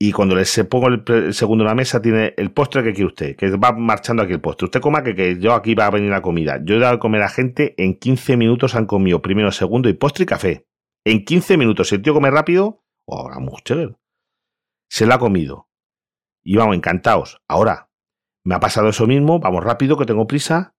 Y 0.00 0.12
cuando 0.12 0.34
le 0.34 0.44
se 0.44 0.64
pongo 0.64 0.88
el, 0.88 1.34
segundo 1.34 1.64
en 1.64 1.68
la 1.68 1.74
mesa, 1.74 2.02
tiene 2.02 2.34
el 2.36 2.50
postre 2.50 2.82
que 2.82 2.92
quiere 2.92 3.06
usted, 3.06 3.36
que 3.36 3.50
va 3.56 3.72
marchando 3.72 4.22
aquí 4.22 4.32
el 4.32 4.40
postre. 4.40 4.66
Usted 4.66 4.80
coma 4.80 5.02
que, 5.02 5.14
que 5.14 5.38
yo 5.38 5.54
aquí 5.54 5.74
va 5.74 5.86
a 5.86 5.90
venir 5.90 6.10
la 6.10 6.20
comida. 6.20 6.60
Yo 6.62 6.76
he 6.76 6.78
dado 6.78 6.96
a 6.96 6.98
comer 6.98 7.22
a 7.22 7.28
gente, 7.28 7.74
en 7.78 7.98
15 7.98 8.36
minutos 8.36 8.74
han 8.74 8.86
comido 8.86 9.22
primero, 9.22 9.52
segundo 9.52 9.88
y 9.88 9.94
postre 9.94 10.24
y 10.24 10.26
café. 10.26 10.66
En 11.04 11.24
15 11.24 11.56
minutos, 11.56 11.88
si 11.88 11.94
el 11.94 12.02
tío 12.02 12.12
come 12.12 12.30
rápido, 12.30 12.82
ahora 13.06 13.38
mucho, 13.38 13.96
se 14.90 15.06
lo 15.06 15.14
ha 15.14 15.18
comido. 15.18 15.68
Y 16.42 16.56
vamos, 16.56 16.76
encantados. 16.76 17.40
Ahora, 17.48 17.88
me 18.44 18.54
ha 18.54 18.60
pasado 18.60 18.88
eso 18.88 19.06
mismo, 19.06 19.40
vamos 19.40 19.64
rápido, 19.64 19.96
que 19.96 20.06
tengo 20.06 20.26
prisa. 20.26 20.74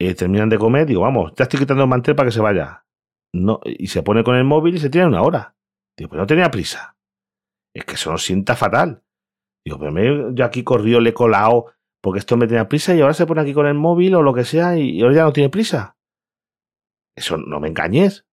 Eh, 0.00 0.14
terminan 0.14 0.48
de 0.48 0.58
comer, 0.58 0.86
digo, 0.86 1.02
vamos, 1.02 1.32
ya 1.36 1.44
estoy 1.44 1.60
quitando 1.60 1.82
el 1.82 1.88
mantel 1.88 2.16
para 2.16 2.28
que 2.28 2.32
se 2.32 2.40
vaya. 2.40 2.86
No, 3.32 3.60
y 3.64 3.86
se 3.88 4.02
pone 4.02 4.24
con 4.24 4.34
el 4.34 4.44
móvil 4.44 4.74
y 4.74 4.78
se 4.78 4.90
tiene 4.90 5.06
una 5.06 5.22
hora. 5.22 5.54
Digo, 5.96 6.10
pero 6.10 6.22
no 6.22 6.26
tenía 6.26 6.50
prisa 6.50 6.96
es 7.74 7.84
que 7.84 7.94
eso 7.94 8.10
nos 8.10 8.22
sienta 8.22 8.56
fatal. 8.56 9.02
Digo, 9.64 9.78
pero 9.78 10.32
yo 10.32 10.44
aquí 10.44 10.64
corrió, 10.64 11.00
le 11.00 11.10
he 11.10 11.14
colado, 11.14 11.66
porque 12.02 12.18
esto 12.18 12.36
me 12.36 12.46
tenía 12.46 12.68
prisa 12.68 12.94
y 12.94 13.00
ahora 13.00 13.14
se 13.14 13.26
pone 13.26 13.42
aquí 13.42 13.52
con 13.52 13.66
el 13.66 13.74
móvil 13.74 14.14
o 14.14 14.22
lo 14.22 14.32
que 14.32 14.44
sea 14.44 14.78
y 14.78 15.00
ahora 15.02 15.14
ya 15.14 15.22
no 15.24 15.32
tiene 15.32 15.50
prisa. 15.50 15.96
Eso 17.16 17.36
no 17.36 17.60
me 17.60 17.68
engañes. 17.68 18.26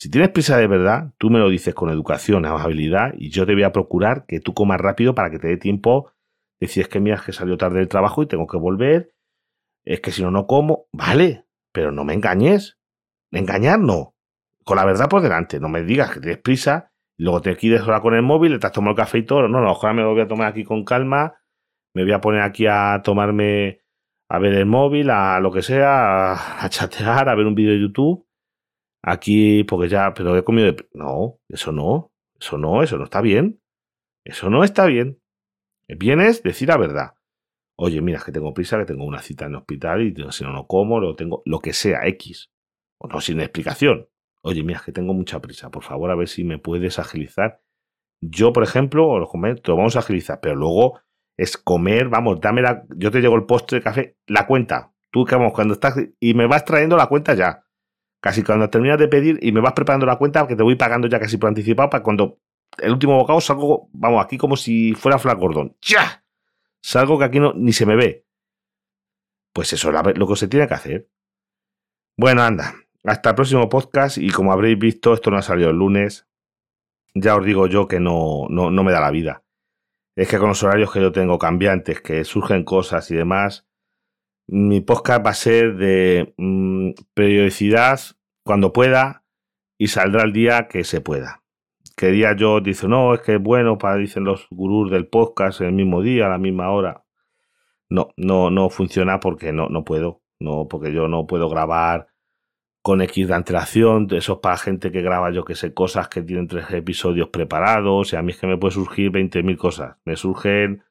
Si 0.00 0.10
tienes 0.10 0.30
prisa 0.30 0.56
de 0.56 0.66
verdad, 0.66 1.12
tú 1.18 1.30
me 1.30 1.38
lo 1.38 1.48
dices 1.48 1.74
con 1.74 1.88
educación, 1.88 2.44
amabilidad 2.44 3.14
y 3.16 3.30
yo 3.30 3.46
te 3.46 3.54
voy 3.54 3.62
a 3.62 3.72
procurar 3.72 4.26
que 4.26 4.40
tú 4.40 4.52
comas 4.52 4.80
rápido 4.80 5.14
para 5.14 5.30
que 5.30 5.38
te 5.38 5.48
dé 5.48 5.56
tiempo. 5.56 6.12
Decir, 6.60 6.84
es 6.84 6.88
que 6.88 7.00
mira, 7.00 7.22
que 7.24 7.32
salió 7.32 7.56
tarde 7.56 7.78
del 7.78 7.88
trabajo 7.88 8.22
y 8.22 8.26
tengo 8.26 8.46
que 8.46 8.56
volver. 8.56 9.14
Es 9.84 10.00
que 10.00 10.10
si 10.10 10.22
no, 10.22 10.30
no 10.30 10.46
como. 10.46 10.86
Vale, 10.92 11.46
pero 11.72 11.92
no 11.92 12.04
me 12.04 12.14
engañes. 12.14 12.78
Engañar 13.30 13.80
no. 13.80 14.14
Con 14.64 14.76
la 14.76 14.84
verdad 14.84 15.08
por 15.08 15.20
delante. 15.20 15.60
No 15.60 15.68
me 15.68 15.82
digas 15.82 16.12
que 16.12 16.20
tienes 16.20 16.38
prisa 16.38 16.92
Luego 17.16 17.40
te 17.40 17.56
quedes 17.56 17.82
ahora 17.82 18.00
con 18.00 18.14
el 18.14 18.22
móvil, 18.22 18.58
te 18.58 18.66
has 18.66 18.72
tomado 18.72 18.92
el 18.92 18.96
café 18.96 19.18
y 19.18 19.22
todo. 19.24 19.48
No, 19.48 19.60
no, 19.60 19.70
ojalá 19.70 19.94
me 19.94 20.02
lo 20.02 20.12
voy 20.12 20.22
a 20.22 20.28
tomar 20.28 20.48
aquí 20.48 20.64
con 20.64 20.84
calma. 20.84 21.34
Me 21.94 22.02
voy 22.02 22.12
a 22.12 22.20
poner 22.20 22.42
aquí 22.42 22.66
a 22.66 23.00
tomarme, 23.04 23.80
a 24.28 24.38
ver 24.38 24.54
el 24.54 24.66
móvil, 24.66 25.10
a 25.10 25.38
lo 25.38 25.52
que 25.52 25.62
sea, 25.62 26.64
a, 26.64 26.68
chatear, 26.68 27.28
a 27.28 27.34
ver 27.36 27.46
un 27.46 27.54
vídeo 27.54 27.72
de 27.72 27.80
YouTube. 27.80 28.26
Aquí, 29.02 29.64
porque 29.64 29.88
ya, 29.88 30.12
pero 30.14 30.36
he 30.36 30.44
comido 30.44 30.72
de... 30.72 30.88
No, 30.92 31.38
eso 31.48 31.72
no, 31.72 32.12
eso 32.40 32.58
no, 32.58 32.82
eso 32.82 32.98
no 32.98 33.04
está 33.04 33.20
bien. 33.20 33.60
Eso 34.24 34.50
no 34.50 34.64
está 34.64 34.86
bien. 34.86 35.20
Bien 35.88 36.20
es 36.20 36.42
decir 36.42 36.68
la 36.68 36.76
verdad. 36.76 37.14
Oye, 37.76 38.00
mira, 38.00 38.18
es 38.18 38.24
que 38.24 38.32
tengo 38.32 38.54
prisa, 38.54 38.78
que 38.78 38.84
tengo 38.84 39.04
una 39.04 39.20
cita 39.20 39.46
en 39.46 39.52
el 39.52 39.56
hospital 39.56 40.02
y 40.02 40.14
si 40.30 40.44
no, 40.44 40.52
no 40.52 40.66
como, 40.66 41.00
lo 41.00 41.16
tengo, 41.16 41.42
lo 41.44 41.58
que 41.58 41.72
sea, 41.72 42.06
X. 42.06 42.50
O 42.98 43.08
no, 43.08 43.20
sin 43.20 43.40
explicación 43.40 44.08
oye, 44.44 44.62
mira, 44.62 44.82
que 44.84 44.92
tengo 44.92 45.14
mucha 45.14 45.40
prisa, 45.40 45.70
por 45.70 45.82
favor, 45.82 46.10
a 46.10 46.14
ver 46.14 46.28
si 46.28 46.44
me 46.44 46.58
puedes 46.58 46.98
agilizar. 46.98 47.60
Yo, 48.20 48.52
por 48.52 48.62
ejemplo, 48.62 49.18
te 49.62 49.70
lo 49.70 49.76
vamos 49.76 49.96
a 49.96 50.00
agilizar, 50.00 50.38
pero 50.40 50.54
luego 50.54 51.00
es 51.36 51.56
comer, 51.56 52.08
vamos, 52.10 52.40
dame 52.40 52.60
la, 52.60 52.84
yo 52.94 53.10
te 53.10 53.20
llego 53.20 53.36
el 53.36 53.46
postre, 53.46 53.78
de 53.78 53.84
café, 53.84 54.16
la 54.26 54.46
cuenta. 54.46 54.92
Tú, 55.10 55.24
que 55.24 55.34
vamos, 55.34 55.54
cuando 55.54 55.74
estás, 55.74 55.96
y 56.20 56.34
me 56.34 56.46
vas 56.46 56.64
trayendo 56.64 56.96
la 56.96 57.06
cuenta 57.06 57.34
ya. 57.34 57.64
Casi 58.20 58.42
cuando 58.42 58.68
terminas 58.68 58.98
de 58.98 59.08
pedir 59.08 59.38
y 59.40 59.50
me 59.50 59.60
vas 59.60 59.72
preparando 59.72 60.04
la 60.04 60.16
cuenta, 60.16 60.46
que 60.46 60.56
te 60.56 60.62
voy 60.62 60.76
pagando 60.76 61.08
ya 61.08 61.18
casi 61.18 61.38
por 61.38 61.48
anticipado, 61.48 61.88
para 61.88 62.02
cuando 62.02 62.38
el 62.78 62.92
último 62.92 63.16
bocado 63.16 63.40
salgo, 63.40 63.88
vamos, 63.92 64.24
aquí 64.24 64.38
como 64.38 64.56
si 64.56 64.94
fuera 64.94 65.18
Flash 65.18 65.38
Gordon. 65.38 65.76
¡Ya! 65.82 66.24
Salgo 66.82 67.18
que 67.18 67.24
aquí 67.24 67.40
no, 67.40 67.52
ni 67.54 67.72
se 67.72 67.86
me 67.86 67.96
ve. 67.96 68.26
Pues 69.52 69.72
eso 69.72 69.90
es 69.90 70.18
lo 70.18 70.26
que 70.26 70.36
se 70.36 70.48
tiene 70.48 70.68
que 70.68 70.74
hacer. 70.74 71.08
Bueno, 72.16 72.42
anda, 72.42 72.74
hasta 73.04 73.30
el 73.30 73.36
próximo 73.36 73.68
podcast 73.68 74.18
y 74.18 74.30
como 74.30 74.52
habréis 74.52 74.78
visto, 74.78 75.14
esto 75.14 75.30
no 75.30 75.36
ha 75.36 75.42
salido 75.42 75.70
el 75.70 75.76
lunes. 75.76 76.26
Ya 77.14 77.36
os 77.36 77.44
digo 77.44 77.66
yo 77.68 77.86
que 77.86 78.00
no, 78.00 78.46
no, 78.50 78.70
me 78.70 78.92
da 78.92 79.00
la 79.00 79.10
vida. 79.10 79.44
Es 80.16 80.28
que 80.28 80.38
con 80.38 80.48
los 80.48 80.62
horarios 80.62 80.92
que 80.92 81.00
yo 81.00 81.12
tengo 81.12 81.38
cambiantes, 81.38 82.00
que 82.00 82.24
surgen 82.24 82.64
cosas 82.64 83.10
y 83.10 83.14
demás, 83.14 83.66
mi 84.48 84.80
podcast 84.80 85.24
va 85.24 85.30
a 85.30 85.34
ser 85.34 85.76
de 85.76 86.34
mm, 86.36 86.90
periodicidad 87.14 88.00
cuando 88.44 88.72
pueda 88.72 89.24
y 89.78 89.88
saldrá 89.88 90.24
el 90.24 90.32
día 90.32 90.68
que 90.68 90.84
se 90.84 91.00
pueda. 91.00 91.43
Quería 91.96 92.34
yo, 92.36 92.60
dice, 92.60 92.88
no, 92.88 93.14
es 93.14 93.20
que 93.20 93.36
es 93.36 93.42
bueno 93.42 93.78
para, 93.78 93.96
dicen 93.96 94.24
los 94.24 94.46
gurús 94.50 94.90
del 94.90 95.06
podcast, 95.06 95.60
el 95.60 95.72
mismo 95.72 96.02
día, 96.02 96.26
a 96.26 96.30
la 96.30 96.38
misma 96.38 96.70
hora. 96.70 97.04
No, 97.88 98.08
no, 98.16 98.50
no 98.50 98.70
funciona 98.70 99.20
porque 99.20 99.52
no, 99.52 99.68
no 99.68 99.84
puedo. 99.84 100.22
No, 100.40 100.66
porque 100.68 100.92
yo 100.92 101.08
no 101.08 101.26
puedo 101.26 101.48
grabar 101.48 102.08
con 102.82 103.00
X 103.00 103.28
de 103.28 103.34
antelación, 103.34 104.08
eso 104.12 104.34
es 104.34 104.38
para 104.40 104.58
gente 104.58 104.92
que 104.92 105.00
graba, 105.00 105.30
yo 105.30 105.44
que 105.44 105.54
sé, 105.54 105.72
cosas 105.72 106.08
que 106.08 106.22
tienen 106.22 106.48
tres 106.48 106.70
episodios 106.70 107.30
preparados, 107.30 108.12
y 108.12 108.16
a 108.16 108.22
mí 108.22 108.32
es 108.32 108.38
que 108.38 108.46
me 108.46 108.58
puede 108.58 108.74
surgir 108.74 109.10
20.000 109.10 109.56
cosas. 109.56 109.96
Me 110.04 110.16
surgen 110.16 110.84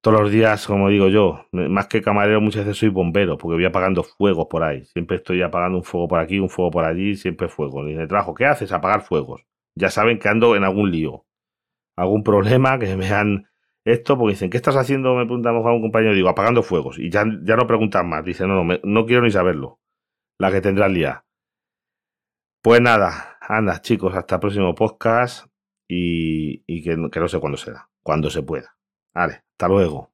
todos 0.00 0.20
los 0.20 0.30
días, 0.30 0.66
como 0.66 0.88
digo 0.88 1.08
yo, 1.08 1.46
más 1.52 1.88
que 1.88 2.02
camarero, 2.02 2.40
muchas 2.40 2.64
veces 2.64 2.78
soy 2.78 2.88
bombero, 2.90 3.36
porque 3.38 3.56
voy 3.56 3.64
apagando 3.66 4.02
fuegos 4.02 4.46
por 4.48 4.62
ahí. 4.62 4.84
Siempre 4.86 5.18
estoy 5.18 5.42
apagando 5.42 5.78
un 5.78 5.84
fuego 5.84 6.08
por 6.08 6.20
aquí, 6.20 6.38
un 6.38 6.48
fuego 6.48 6.70
por 6.70 6.84
allí, 6.84 7.16
siempre 7.16 7.48
fuego. 7.48 7.82
Ni 7.82 7.94
de 7.94 8.06
trabajo, 8.06 8.34
¿qué 8.34 8.46
haces? 8.46 8.72
Apagar 8.72 9.02
fuegos. 9.02 9.42
Ya 9.76 9.90
saben 9.90 10.18
que 10.18 10.28
ando 10.28 10.56
en 10.56 10.64
algún 10.64 10.90
lío, 10.90 11.26
algún 11.96 12.22
problema, 12.22 12.78
que 12.78 12.96
me 12.96 13.08
han 13.10 13.48
esto, 13.84 14.16
porque 14.16 14.32
dicen, 14.32 14.50
¿qué 14.50 14.56
estás 14.56 14.76
haciendo? 14.76 15.14
Me 15.14 15.26
preguntamos 15.26 15.66
a 15.66 15.72
un 15.72 15.82
compañero, 15.82 16.14
digo, 16.14 16.28
apagando 16.28 16.62
fuegos. 16.62 16.98
Y 16.98 17.10
ya, 17.10 17.24
ya 17.42 17.56
no 17.56 17.66
preguntan 17.66 18.08
más, 18.08 18.24
dicen, 18.24 18.48
no, 18.48 18.64
no, 18.64 18.78
no 18.82 19.06
quiero 19.06 19.22
ni 19.22 19.30
saberlo. 19.30 19.78
La 20.38 20.50
que 20.50 20.60
tendrá 20.60 20.86
el 20.86 20.94
día. 20.94 21.24
Pues 22.62 22.80
nada, 22.80 23.36
anda, 23.40 23.82
chicos, 23.82 24.14
hasta 24.14 24.36
el 24.36 24.40
próximo 24.40 24.74
podcast 24.74 25.46
y, 25.86 26.64
y 26.66 26.82
que, 26.82 26.96
que 27.12 27.20
no 27.20 27.28
sé 27.28 27.38
cuándo 27.38 27.58
será, 27.58 27.90
cuando 28.02 28.30
se 28.30 28.42
pueda. 28.42 28.74
Vale, 29.12 29.44
hasta 29.52 29.68
luego. 29.68 30.13